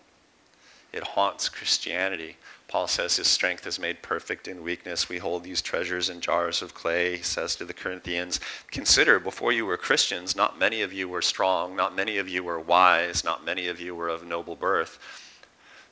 It 0.91 1.03
haunts 1.03 1.49
Christianity. 1.49 2.37
Paul 2.69 2.87
says 2.87 3.15
his 3.15 3.27
strength 3.27 3.65
is 3.65 3.79
made 3.79 4.03
perfect 4.03 4.47
in 4.47 4.61
weakness. 4.61 5.09
We 5.09 5.17
hold 5.17 5.43
these 5.43 5.59
treasures 5.59 6.07
in 6.07 6.21
jars 6.21 6.61
of 6.61 6.75
clay, 6.75 7.17
he 7.17 7.23
says 7.23 7.55
to 7.55 7.65
the 7.65 7.73
Corinthians. 7.73 8.39
Consider, 8.69 9.19
before 9.19 9.51
you 9.51 9.65
were 9.65 9.75
Christians, 9.75 10.35
not 10.35 10.59
many 10.59 10.83
of 10.83 10.93
you 10.93 11.09
were 11.09 11.23
strong, 11.23 11.75
not 11.75 11.95
many 11.95 12.19
of 12.19 12.29
you 12.29 12.43
were 12.43 12.59
wise, 12.59 13.23
not 13.23 13.43
many 13.43 13.67
of 13.67 13.81
you 13.81 13.95
were 13.95 14.07
of 14.07 14.23
noble 14.23 14.55
birth. 14.55 14.99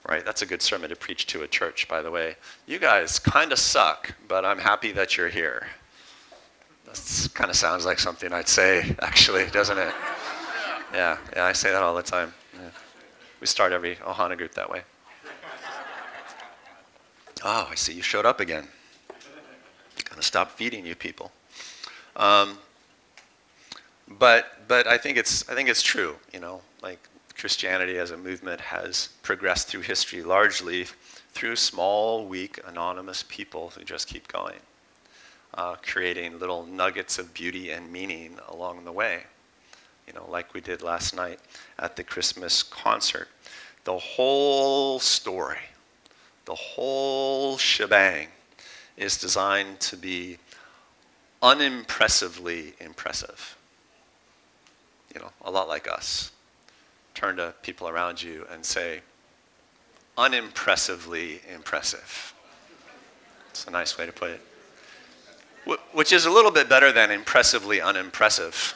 Right? 0.07 0.23
That's 0.23 0.43
a 0.43 0.45
good 0.45 0.61
sermon 0.61 0.91
to 0.91 0.95
preach 0.95 1.25
to 1.27 1.41
a 1.41 1.47
church, 1.47 1.87
by 1.87 2.03
the 2.03 2.11
way. 2.11 2.35
You 2.67 2.77
guys 2.77 3.17
kind 3.17 3.51
of 3.51 3.57
suck, 3.57 4.13
but 4.27 4.45
I'm 4.45 4.59
happy 4.59 4.91
that 4.91 5.17
you're 5.17 5.29
here. 5.29 5.65
That 6.85 7.29
kind 7.33 7.49
of 7.49 7.55
sounds 7.55 7.87
like 7.87 7.97
something 7.97 8.31
I'd 8.31 8.47
say, 8.47 8.95
actually, 9.01 9.47
doesn't 9.47 9.79
it? 9.79 9.93
Yeah, 10.93 11.17
yeah, 11.35 11.45
I 11.45 11.53
say 11.53 11.71
that 11.71 11.81
all 11.81 11.95
the 11.95 12.03
time. 12.03 12.35
Yeah. 12.53 12.69
We 13.41 13.47
start 13.47 13.71
every 13.71 13.95
Ohana 13.95 14.37
group 14.37 14.53
that 14.53 14.69
way. 14.69 14.83
Oh, 17.49 17.65
I 17.71 17.75
see 17.75 17.93
you 17.93 18.01
showed 18.01 18.25
up 18.25 18.41
again. 18.41 18.67
Gonna 20.09 20.21
stop 20.21 20.51
feeding 20.51 20.85
you 20.85 20.95
people. 20.95 21.31
Um, 22.17 22.57
but 24.19 24.67
but 24.67 24.85
I 24.85 24.97
think 24.97 25.17
it's 25.17 25.47
I 25.47 25.55
think 25.55 25.69
it's 25.69 25.81
true. 25.81 26.17
You 26.33 26.41
know, 26.41 26.59
like 26.83 26.99
Christianity 27.37 27.99
as 27.99 28.11
a 28.11 28.17
movement 28.17 28.59
has 28.59 29.11
progressed 29.23 29.69
through 29.69 29.83
history 29.83 30.23
largely 30.23 30.87
through 31.31 31.55
small, 31.55 32.25
weak, 32.25 32.59
anonymous 32.67 33.23
people 33.29 33.69
who 33.69 33.85
just 33.85 34.09
keep 34.09 34.27
going, 34.27 34.59
uh, 35.53 35.75
creating 35.81 36.39
little 36.39 36.65
nuggets 36.65 37.17
of 37.17 37.33
beauty 37.33 37.71
and 37.71 37.89
meaning 37.89 38.37
along 38.49 38.83
the 38.83 38.91
way. 38.91 39.23
You 40.05 40.11
know, 40.11 40.29
like 40.29 40.53
we 40.53 40.59
did 40.59 40.81
last 40.81 41.15
night 41.15 41.39
at 41.79 41.95
the 41.95 42.03
Christmas 42.03 42.61
concert. 42.61 43.29
The 43.85 43.97
whole 43.97 44.99
story 44.99 45.59
the 46.47 46.55
whole 46.55 47.57
shebang 47.57 48.29
is 48.95 49.17
designed 49.17 49.79
to 49.81 49.97
be 49.97 50.37
unimpressively 51.43 52.73
impressive. 52.79 53.57
You 55.13 55.19
know, 55.19 55.29
a 55.43 55.51
lot 55.51 55.67
like 55.67 55.89
us. 55.91 56.31
Turn 57.13 57.35
to 57.35 57.53
people 57.63 57.89
around 57.89 58.23
you 58.23 58.47
and 58.49 58.63
say, 58.65 59.01
unimpressively 60.17 61.41
impressive. 61.53 62.33
It's 63.49 63.65
a 63.65 63.71
nice 63.71 63.97
way 63.97 64.05
to 64.05 64.13
put 64.13 64.31
it. 64.31 64.41
Which 65.91 66.13
is 66.13 66.25
a 66.25 66.31
little 66.31 66.51
bit 66.51 66.69
better 66.69 66.93
than 66.93 67.11
impressively 67.11 67.81
unimpressive 67.81 68.73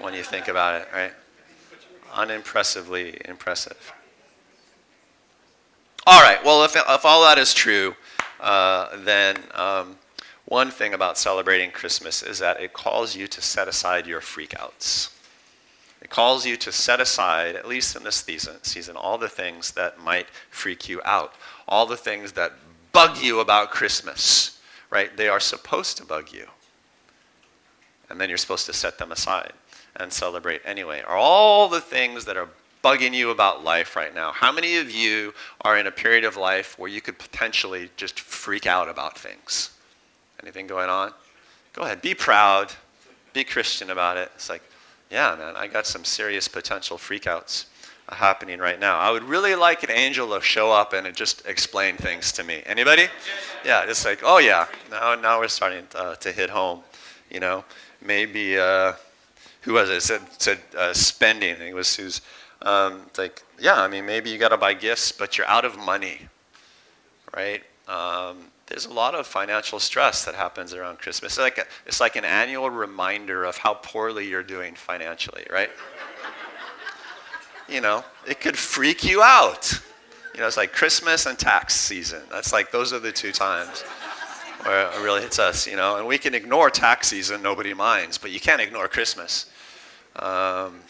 when 0.00 0.14
you 0.14 0.24
think 0.24 0.48
about 0.48 0.82
it, 0.82 0.88
right? 0.92 1.12
Unimpressively 2.12 3.24
impressive. 3.28 3.92
All 6.08 6.22
right, 6.22 6.38
well, 6.44 6.62
if, 6.62 6.76
if 6.76 7.04
all 7.04 7.24
that 7.24 7.36
is 7.36 7.52
true, 7.52 7.96
uh, 8.40 8.96
then 8.98 9.36
um, 9.54 9.96
one 10.44 10.70
thing 10.70 10.94
about 10.94 11.18
celebrating 11.18 11.72
Christmas 11.72 12.22
is 12.22 12.38
that 12.38 12.60
it 12.60 12.72
calls 12.72 13.16
you 13.16 13.26
to 13.26 13.42
set 13.42 13.66
aside 13.66 14.06
your 14.06 14.20
freakouts. 14.20 15.12
It 16.00 16.08
calls 16.08 16.46
you 16.46 16.56
to 16.58 16.70
set 16.70 17.00
aside, 17.00 17.56
at 17.56 17.66
least 17.66 17.96
in 17.96 18.04
this 18.04 18.24
season, 18.62 18.96
all 18.96 19.18
the 19.18 19.28
things 19.28 19.72
that 19.72 19.98
might 19.98 20.28
freak 20.48 20.88
you 20.88 21.00
out, 21.04 21.34
all 21.66 21.86
the 21.86 21.96
things 21.96 22.30
that 22.32 22.52
bug 22.92 23.18
you 23.18 23.40
about 23.40 23.72
Christmas, 23.72 24.60
right? 24.90 25.16
They 25.16 25.28
are 25.28 25.40
supposed 25.40 25.96
to 25.96 26.04
bug 26.04 26.32
you. 26.32 26.46
And 28.08 28.20
then 28.20 28.28
you're 28.28 28.38
supposed 28.38 28.66
to 28.66 28.72
set 28.72 28.98
them 28.98 29.10
aside 29.10 29.54
and 29.96 30.12
celebrate 30.12 30.60
anyway. 30.64 31.02
Are 31.04 31.16
all 31.16 31.68
the 31.68 31.80
things 31.80 32.26
that 32.26 32.36
are 32.36 32.48
bugging 32.86 33.12
you 33.12 33.30
about 33.30 33.64
life 33.64 33.96
right 33.96 34.14
now? 34.14 34.30
How 34.30 34.52
many 34.52 34.76
of 34.76 34.92
you 34.92 35.34
are 35.62 35.76
in 35.76 35.88
a 35.88 35.90
period 35.90 36.24
of 36.24 36.36
life 36.36 36.78
where 36.78 36.88
you 36.88 37.00
could 37.00 37.18
potentially 37.18 37.90
just 37.96 38.20
freak 38.20 38.64
out 38.64 38.88
about 38.88 39.18
things? 39.18 39.70
Anything 40.40 40.68
going 40.68 40.88
on? 40.88 41.12
Go 41.72 41.82
ahead, 41.82 42.00
be 42.00 42.14
proud, 42.14 42.72
be 43.32 43.42
Christian 43.42 43.90
about 43.90 44.16
it. 44.16 44.30
It's 44.36 44.48
like, 44.48 44.62
yeah, 45.10 45.34
man, 45.36 45.56
I 45.56 45.66
got 45.66 45.84
some 45.84 46.04
serious 46.04 46.46
potential 46.46 46.96
freakouts 46.96 47.64
happening 48.08 48.60
right 48.60 48.78
now. 48.78 49.00
I 49.00 49.10
would 49.10 49.24
really 49.24 49.56
like 49.56 49.82
an 49.82 49.90
angel 49.90 50.32
to 50.32 50.40
show 50.40 50.70
up 50.70 50.92
and 50.92 51.12
just 51.12 51.44
explain 51.44 51.96
things 51.96 52.30
to 52.32 52.44
me. 52.44 52.62
Anybody? 52.66 53.08
Yeah, 53.64 53.84
it's 53.84 54.04
like, 54.04 54.20
oh 54.22 54.38
yeah, 54.38 54.66
now 54.92 55.16
now 55.16 55.40
we're 55.40 55.48
starting 55.48 55.88
to, 55.88 55.98
uh, 55.98 56.14
to 56.14 56.30
hit 56.30 56.50
home. 56.50 56.82
You 57.32 57.40
know, 57.40 57.64
maybe 58.00 58.56
uh, 58.56 58.92
who 59.62 59.72
was 59.72 59.90
it? 59.90 60.02
Said 60.02 60.20
said 60.38 60.60
uh, 60.78 60.92
spending. 60.92 61.56
It 61.60 61.74
was 61.74 61.96
who's 61.96 62.20
um, 62.62 63.02
it's 63.06 63.18
like, 63.18 63.42
yeah, 63.58 63.80
I 63.80 63.88
mean, 63.88 64.06
maybe 64.06 64.30
you 64.30 64.38
got 64.38 64.48
to 64.48 64.56
buy 64.56 64.74
gifts, 64.74 65.12
but 65.12 65.36
you're 65.36 65.46
out 65.46 65.64
of 65.64 65.78
money, 65.78 66.20
right? 67.34 67.62
Um, 67.88 68.50
there's 68.66 68.86
a 68.86 68.92
lot 68.92 69.14
of 69.14 69.26
financial 69.26 69.78
stress 69.78 70.24
that 70.24 70.34
happens 70.34 70.74
around 70.74 70.98
Christmas. 70.98 71.32
It's 71.32 71.38
like, 71.38 71.58
a, 71.58 71.64
it's 71.86 72.00
like 72.00 72.16
an 72.16 72.24
annual 72.24 72.68
reminder 72.70 73.44
of 73.44 73.56
how 73.56 73.74
poorly 73.74 74.26
you're 74.26 74.42
doing 74.42 74.74
financially, 74.74 75.46
right? 75.50 75.70
you 77.68 77.80
know, 77.80 78.04
it 78.26 78.40
could 78.40 78.56
freak 78.56 79.04
you 79.04 79.22
out. 79.22 79.72
You 80.34 80.40
know, 80.40 80.46
it's 80.46 80.56
like 80.56 80.72
Christmas 80.72 81.26
and 81.26 81.38
tax 81.38 81.74
season. 81.74 82.22
That's 82.30 82.52
like, 82.52 82.70
those 82.70 82.92
are 82.92 82.98
the 82.98 83.12
two 83.12 83.32
times 83.32 83.82
where 84.62 84.90
it 84.90 85.02
really 85.02 85.22
hits 85.22 85.38
us, 85.38 85.66
you 85.66 85.76
know. 85.76 85.96
And 85.96 86.06
we 86.06 86.18
can 86.18 86.34
ignore 86.34 86.70
tax 86.70 87.08
season, 87.08 87.42
nobody 87.42 87.72
minds, 87.72 88.18
but 88.18 88.30
you 88.30 88.40
can't 88.40 88.60
ignore 88.60 88.88
Christmas. 88.88 89.50
Um, 90.16 90.80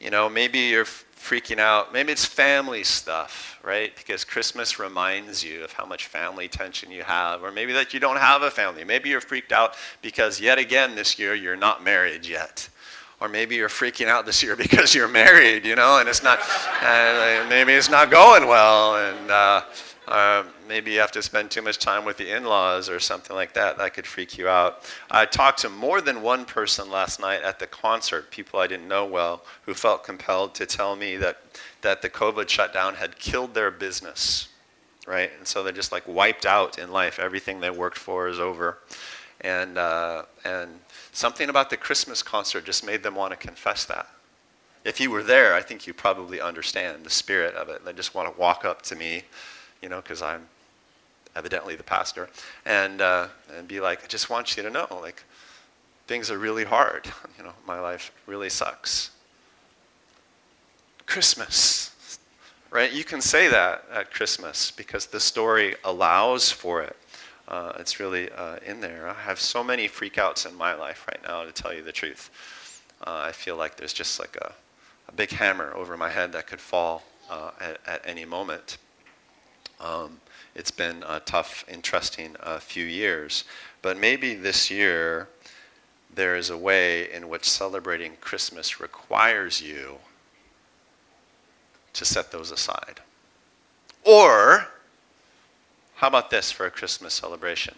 you 0.00 0.10
know, 0.10 0.28
maybe 0.28 0.58
you're 0.58 0.84
freaking 0.84 1.58
out. 1.58 1.92
Maybe 1.92 2.12
it's 2.12 2.24
family 2.24 2.84
stuff, 2.84 3.58
right? 3.64 3.94
Because 3.96 4.24
Christmas 4.24 4.78
reminds 4.78 5.42
you 5.42 5.64
of 5.64 5.72
how 5.72 5.84
much 5.84 6.06
family 6.06 6.46
tension 6.46 6.90
you 6.90 7.02
have. 7.02 7.42
Or 7.42 7.50
maybe 7.50 7.72
that 7.72 7.92
you 7.92 8.00
don't 8.00 8.18
have 8.18 8.42
a 8.42 8.50
family. 8.50 8.84
Maybe 8.84 9.08
you're 9.08 9.20
freaked 9.20 9.52
out 9.52 9.74
because 10.02 10.40
yet 10.40 10.58
again 10.58 10.94
this 10.94 11.18
year 11.18 11.34
you're 11.34 11.56
not 11.56 11.82
married 11.82 12.26
yet. 12.26 12.68
Or 13.20 13.28
maybe 13.28 13.56
you're 13.56 13.70
freaking 13.70 14.08
out 14.08 14.26
this 14.26 14.42
year 14.42 14.56
because 14.64 14.94
you're 14.94 15.08
married, 15.08 15.64
you 15.64 15.74
know, 15.74 15.98
and 15.98 16.08
it's 16.08 16.22
not, 16.22 16.38
uh, 16.82 17.46
maybe 17.48 17.72
it's 17.72 17.90
not 17.90 18.10
going 18.10 18.46
well. 18.46 18.96
And, 18.96 19.30
uh, 19.30 19.62
uh, 20.08 20.44
maybe 20.68 20.92
you 20.92 21.00
have 21.00 21.10
to 21.12 21.22
spend 21.22 21.50
too 21.50 21.62
much 21.62 21.78
time 21.78 22.04
with 22.04 22.16
the 22.16 22.34
in 22.34 22.44
laws 22.44 22.88
or 22.88 23.00
something 23.00 23.34
like 23.34 23.52
that. 23.54 23.76
That 23.78 23.94
could 23.94 24.06
freak 24.06 24.38
you 24.38 24.48
out. 24.48 24.82
I 25.10 25.26
talked 25.26 25.60
to 25.60 25.68
more 25.68 26.00
than 26.00 26.22
one 26.22 26.44
person 26.44 26.90
last 26.90 27.20
night 27.20 27.42
at 27.42 27.58
the 27.58 27.66
concert, 27.66 28.30
people 28.30 28.60
I 28.60 28.68
didn't 28.68 28.86
know 28.86 29.04
well, 29.04 29.42
who 29.64 29.74
felt 29.74 30.04
compelled 30.04 30.54
to 30.56 30.66
tell 30.66 30.94
me 30.94 31.16
that, 31.16 31.38
that 31.82 32.02
the 32.02 32.10
COVID 32.10 32.48
shutdown 32.48 32.94
had 32.94 33.18
killed 33.18 33.54
their 33.54 33.72
business, 33.72 34.48
right? 35.06 35.30
And 35.38 35.46
so 35.46 35.64
they're 35.64 35.72
just 35.72 35.92
like 35.92 36.06
wiped 36.06 36.46
out 36.46 36.78
in 36.78 36.92
life. 36.92 37.18
Everything 37.18 37.58
they 37.60 37.70
worked 37.70 37.98
for 37.98 38.28
is 38.28 38.38
over. 38.38 38.78
And, 39.40 39.76
uh, 39.76 40.22
and 40.44 40.70
something 41.12 41.48
about 41.48 41.68
the 41.68 41.76
Christmas 41.76 42.22
concert 42.22 42.64
just 42.64 42.86
made 42.86 43.02
them 43.02 43.16
want 43.16 43.32
to 43.32 43.36
confess 43.36 43.84
that. 43.86 44.08
If 44.84 45.00
you 45.00 45.10
were 45.10 45.24
there, 45.24 45.52
I 45.52 45.62
think 45.62 45.88
you 45.88 45.92
probably 45.92 46.40
understand 46.40 47.02
the 47.02 47.10
spirit 47.10 47.56
of 47.56 47.68
it. 47.68 47.84
They 47.84 47.92
just 47.92 48.14
want 48.14 48.32
to 48.32 48.40
walk 48.40 48.64
up 48.64 48.82
to 48.82 48.94
me 48.94 49.24
you 49.82 49.88
know, 49.88 50.00
because 50.00 50.22
I'm 50.22 50.48
evidently 51.34 51.76
the 51.76 51.82
pastor, 51.82 52.28
and, 52.64 53.00
uh, 53.00 53.28
and 53.54 53.68
be 53.68 53.80
like, 53.80 54.02
I 54.02 54.06
just 54.06 54.30
want 54.30 54.56
you 54.56 54.62
to 54.62 54.70
know, 54.70 54.86
like, 55.02 55.22
things 56.06 56.30
are 56.30 56.38
really 56.38 56.64
hard. 56.64 57.06
You 57.38 57.44
know, 57.44 57.52
my 57.66 57.78
life 57.78 58.12
really 58.26 58.48
sucks. 58.48 59.10
Christmas, 61.04 62.18
right? 62.70 62.90
You 62.90 63.04
can 63.04 63.20
say 63.20 63.48
that 63.48 63.84
at 63.92 64.10
Christmas 64.10 64.70
because 64.70 65.04
the 65.06 65.20
story 65.20 65.74
allows 65.84 66.50
for 66.50 66.82
it. 66.82 66.96
Uh, 67.46 67.72
it's 67.78 68.00
really 68.00 68.30
uh, 68.32 68.56
in 68.64 68.80
there. 68.80 69.08
I 69.08 69.12
have 69.12 69.38
so 69.38 69.62
many 69.62 69.86
freakouts 69.86 70.48
in 70.48 70.56
my 70.56 70.74
life 70.74 71.06
right 71.06 71.20
now, 71.22 71.44
to 71.44 71.52
tell 71.52 71.74
you 71.74 71.82
the 71.82 71.92
truth. 71.92 72.30
Uh, 73.06 73.24
I 73.28 73.32
feel 73.32 73.56
like 73.56 73.76
there's 73.76 73.92
just 73.92 74.18
like 74.18 74.36
a, 74.36 74.52
a, 75.08 75.12
big 75.12 75.30
hammer 75.30 75.72
over 75.74 75.96
my 75.96 76.08
head 76.08 76.32
that 76.32 76.46
could 76.46 76.60
fall 76.60 77.04
uh, 77.30 77.50
at, 77.60 77.78
at 77.86 78.02
any 78.04 78.24
moment. 78.24 78.78
Um, 79.80 80.20
it's 80.54 80.70
been 80.70 81.04
a 81.06 81.20
tough, 81.20 81.64
interesting 81.68 82.36
uh, 82.42 82.58
few 82.58 82.84
years. 82.84 83.44
But 83.82 83.98
maybe 83.98 84.34
this 84.34 84.70
year 84.70 85.28
there 86.14 86.34
is 86.36 86.50
a 86.50 86.56
way 86.56 87.12
in 87.12 87.28
which 87.28 87.48
celebrating 87.48 88.12
Christmas 88.20 88.80
requires 88.80 89.60
you 89.60 89.98
to 91.92 92.04
set 92.04 92.32
those 92.32 92.50
aside. 92.50 93.00
Or, 94.02 94.68
how 95.96 96.08
about 96.08 96.30
this 96.30 96.50
for 96.50 96.66
a 96.66 96.70
Christmas 96.70 97.14
celebration? 97.14 97.74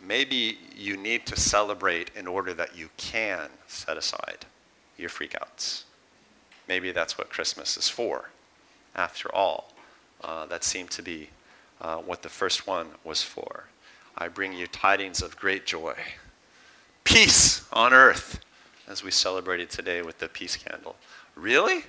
Maybe 0.00 0.58
you 0.76 0.96
need 0.96 1.26
to 1.26 1.36
celebrate 1.36 2.10
in 2.16 2.26
order 2.26 2.54
that 2.54 2.76
you 2.76 2.88
can 2.96 3.48
set 3.66 3.96
aside 3.96 4.46
your 4.96 5.10
freakouts. 5.10 5.84
Maybe 6.68 6.92
that's 6.92 7.16
what 7.16 7.30
Christmas 7.30 7.76
is 7.76 7.88
for, 7.88 8.30
after 8.94 9.32
all. 9.34 9.72
Uh, 10.22 10.46
that 10.46 10.64
seemed 10.64 10.90
to 10.90 11.02
be 11.02 11.28
uh, 11.80 11.96
what 11.96 12.22
the 12.22 12.28
first 12.28 12.66
one 12.66 12.88
was 13.04 13.22
for. 13.22 13.64
I 14.16 14.28
bring 14.28 14.52
you 14.52 14.66
tidings 14.66 15.22
of 15.22 15.36
great 15.36 15.64
joy, 15.64 15.94
peace 17.04 17.64
on 17.72 17.92
earth, 17.92 18.40
as 18.88 19.04
we 19.04 19.10
celebrated 19.10 19.70
today 19.70 20.02
with 20.02 20.18
the 20.18 20.28
peace 20.28 20.56
candle. 20.56 20.96
Really? 21.36 21.84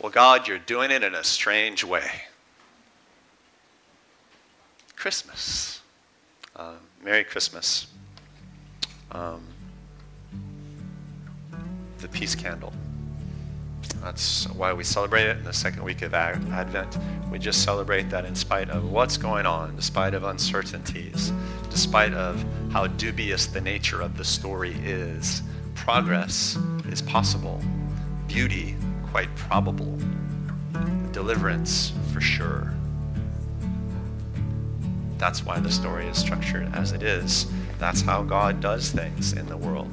Well, 0.00 0.12
God, 0.12 0.46
you're 0.46 0.58
doing 0.58 0.90
it 0.90 1.02
in 1.02 1.14
a 1.14 1.24
strange 1.24 1.82
way. 1.82 2.10
Christmas. 4.96 5.80
Uh, 6.54 6.74
Merry 7.02 7.24
Christmas. 7.24 7.86
Um, 9.12 9.42
the 11.98 12.08
peace 12.08 12.34
candle. 12.34 12.72
That's 14.02 14.48
why 14.50 14.72
we 14.72 14.82
celebrate 14.82 15.26
it 15.26 15.36
in 15.36 15.44
the 15.44 15.52
second 15.52 15.82
week 15.82 16.02
of 16.02 16.14
Advent. 16.14 16.98
We 17.30 17.38
just 17.38 17.62
celebrate 17.62 18.08
that 18.10 18.24
in 18.24 18.34
spite 18.34 18.70
of 18.70 18.90
what's 18.90 19.16
going 19.16 19.46
on, 19.46 19.76
despite 19.76 20.14
of 20.14 20.24
uncertainties, 20.24 21.32
despite 21.68 22.14
of 22.14 22.44
how 22.72 22.86
dubious 22.86 23.46
the 23.46 23.60
nature 23.60 24.00
of 24.00 24.16
the 24.16 24.24
story 24.24 24.72
is, 24.82 25.42
progress 25.74 26.56
is 26.88 27.02
possible, 27.02 27.60
beauty 28.26 28.74
quite 29.10 29.34
probable, 29.36 29.98
deliverance 31.12 31.92
for 32.12 32.20
sure. 32.20 32.72
That's 35.18 35.44
why 35.44 35.58
the 35.60 35.70
story 35.70 36.06
is 36.06 36.16
structured 36.16 36.72
as 36.74 36.92
it 36.92 37.02
is. 37.02 37.46
That's 37.78 38.00
how 38.00 38.22
God 38.22 38.60
does 38.60 38.90
things 38.90 39.32
in 39.34 39.46
the 39.46 39.56
world 39.56 39.92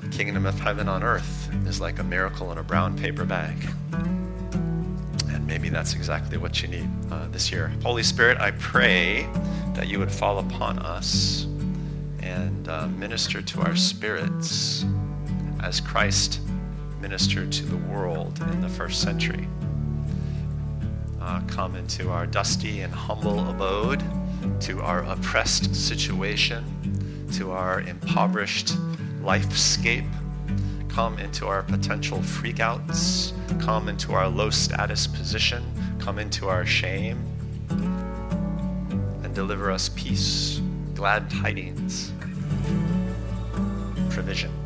The 0.00 0.08
kingdom 0.10 0.46
of 0.46 0.58
heaven 0.60 0.88
on 0.88 1.02
earth 1.02 1.39
is 1.66 1.80
like 1.80 1.98
a 1.98 2.04
miracle 2.04 2.52
in 2.52 2.58
a 2.58 2.62
brown 2.62 2.96
paper 2.98 3.24
bag. 3.24 3.56
And 3.92 5.46
maybe 5.46 5.68
that's 5.68 5.94
exactly 5.94 6.36
what 6.36 6.62
you 6.62 6.68
need 6.68 6.88
uh, 7.10 7.28
this 7.28 7.50
year. 7.50 7.72
Holy 7.82 8.02
Spirit, 8.02 8.38
I 8.38 8.50
pray 8.52 9.28
that 9.74 9.88
you 9.88 9.98
would 9.98 10.10
fall 10.12 10.38
upon 10.38 10.78
us 10.78 11.46
and 12.20 12.68
uh, 12.68 12.86
minister 12.88 13.42
to 13.42 13.60
our 13.62 13.76
spirits 13.76 14.84
as 15.62 15.80
Christ 15.80 16.40
ministered 17.00 17.50
to 17.52 17.66
the 17.66 17.76
world 17.76 18.38
in 18.52 18.60
the 18.60 18.68
first 18.68 19.00
century. 19.00 19.48
Uh, 21.20 21.40
come 21.46 21.76
into 21.76 22.10
our 22.10 22.26
dusty 22.26 22.80
and 22.80 22.92
humble 22.92 23.48
abode, 23.48 24.02
to 24.60 24.80
our 24.80 25.04
oppressed 25.04 25.74
situation, 25.74 26.64
to 27.32 27.50
our 27.50 27.82
impoverished 27.82 28.68
lifescape, 29.22 30.10
come 30.90 31.18
into 31.18 31.46
our 31.46 31.62
potential 31.62 32.18
freakouts, 32.18 33.32
come 33.60 33.88
into 33.88 34.12
our 34.12 34.28
low 34.28 34.50
status 34.50 35.06
position, 35.06 35.64
come 35.98 36.18
into 36.18 36.48
our 36.48 36.66
shame, 36.66 37.24
and 37.70 39.34
deliver 39.34 39.70
us 39.70 39.88
peace, 39.90 40.60
glad 40.94 41.30
tidings, 41.30 42.12
provision. 44.10 44.59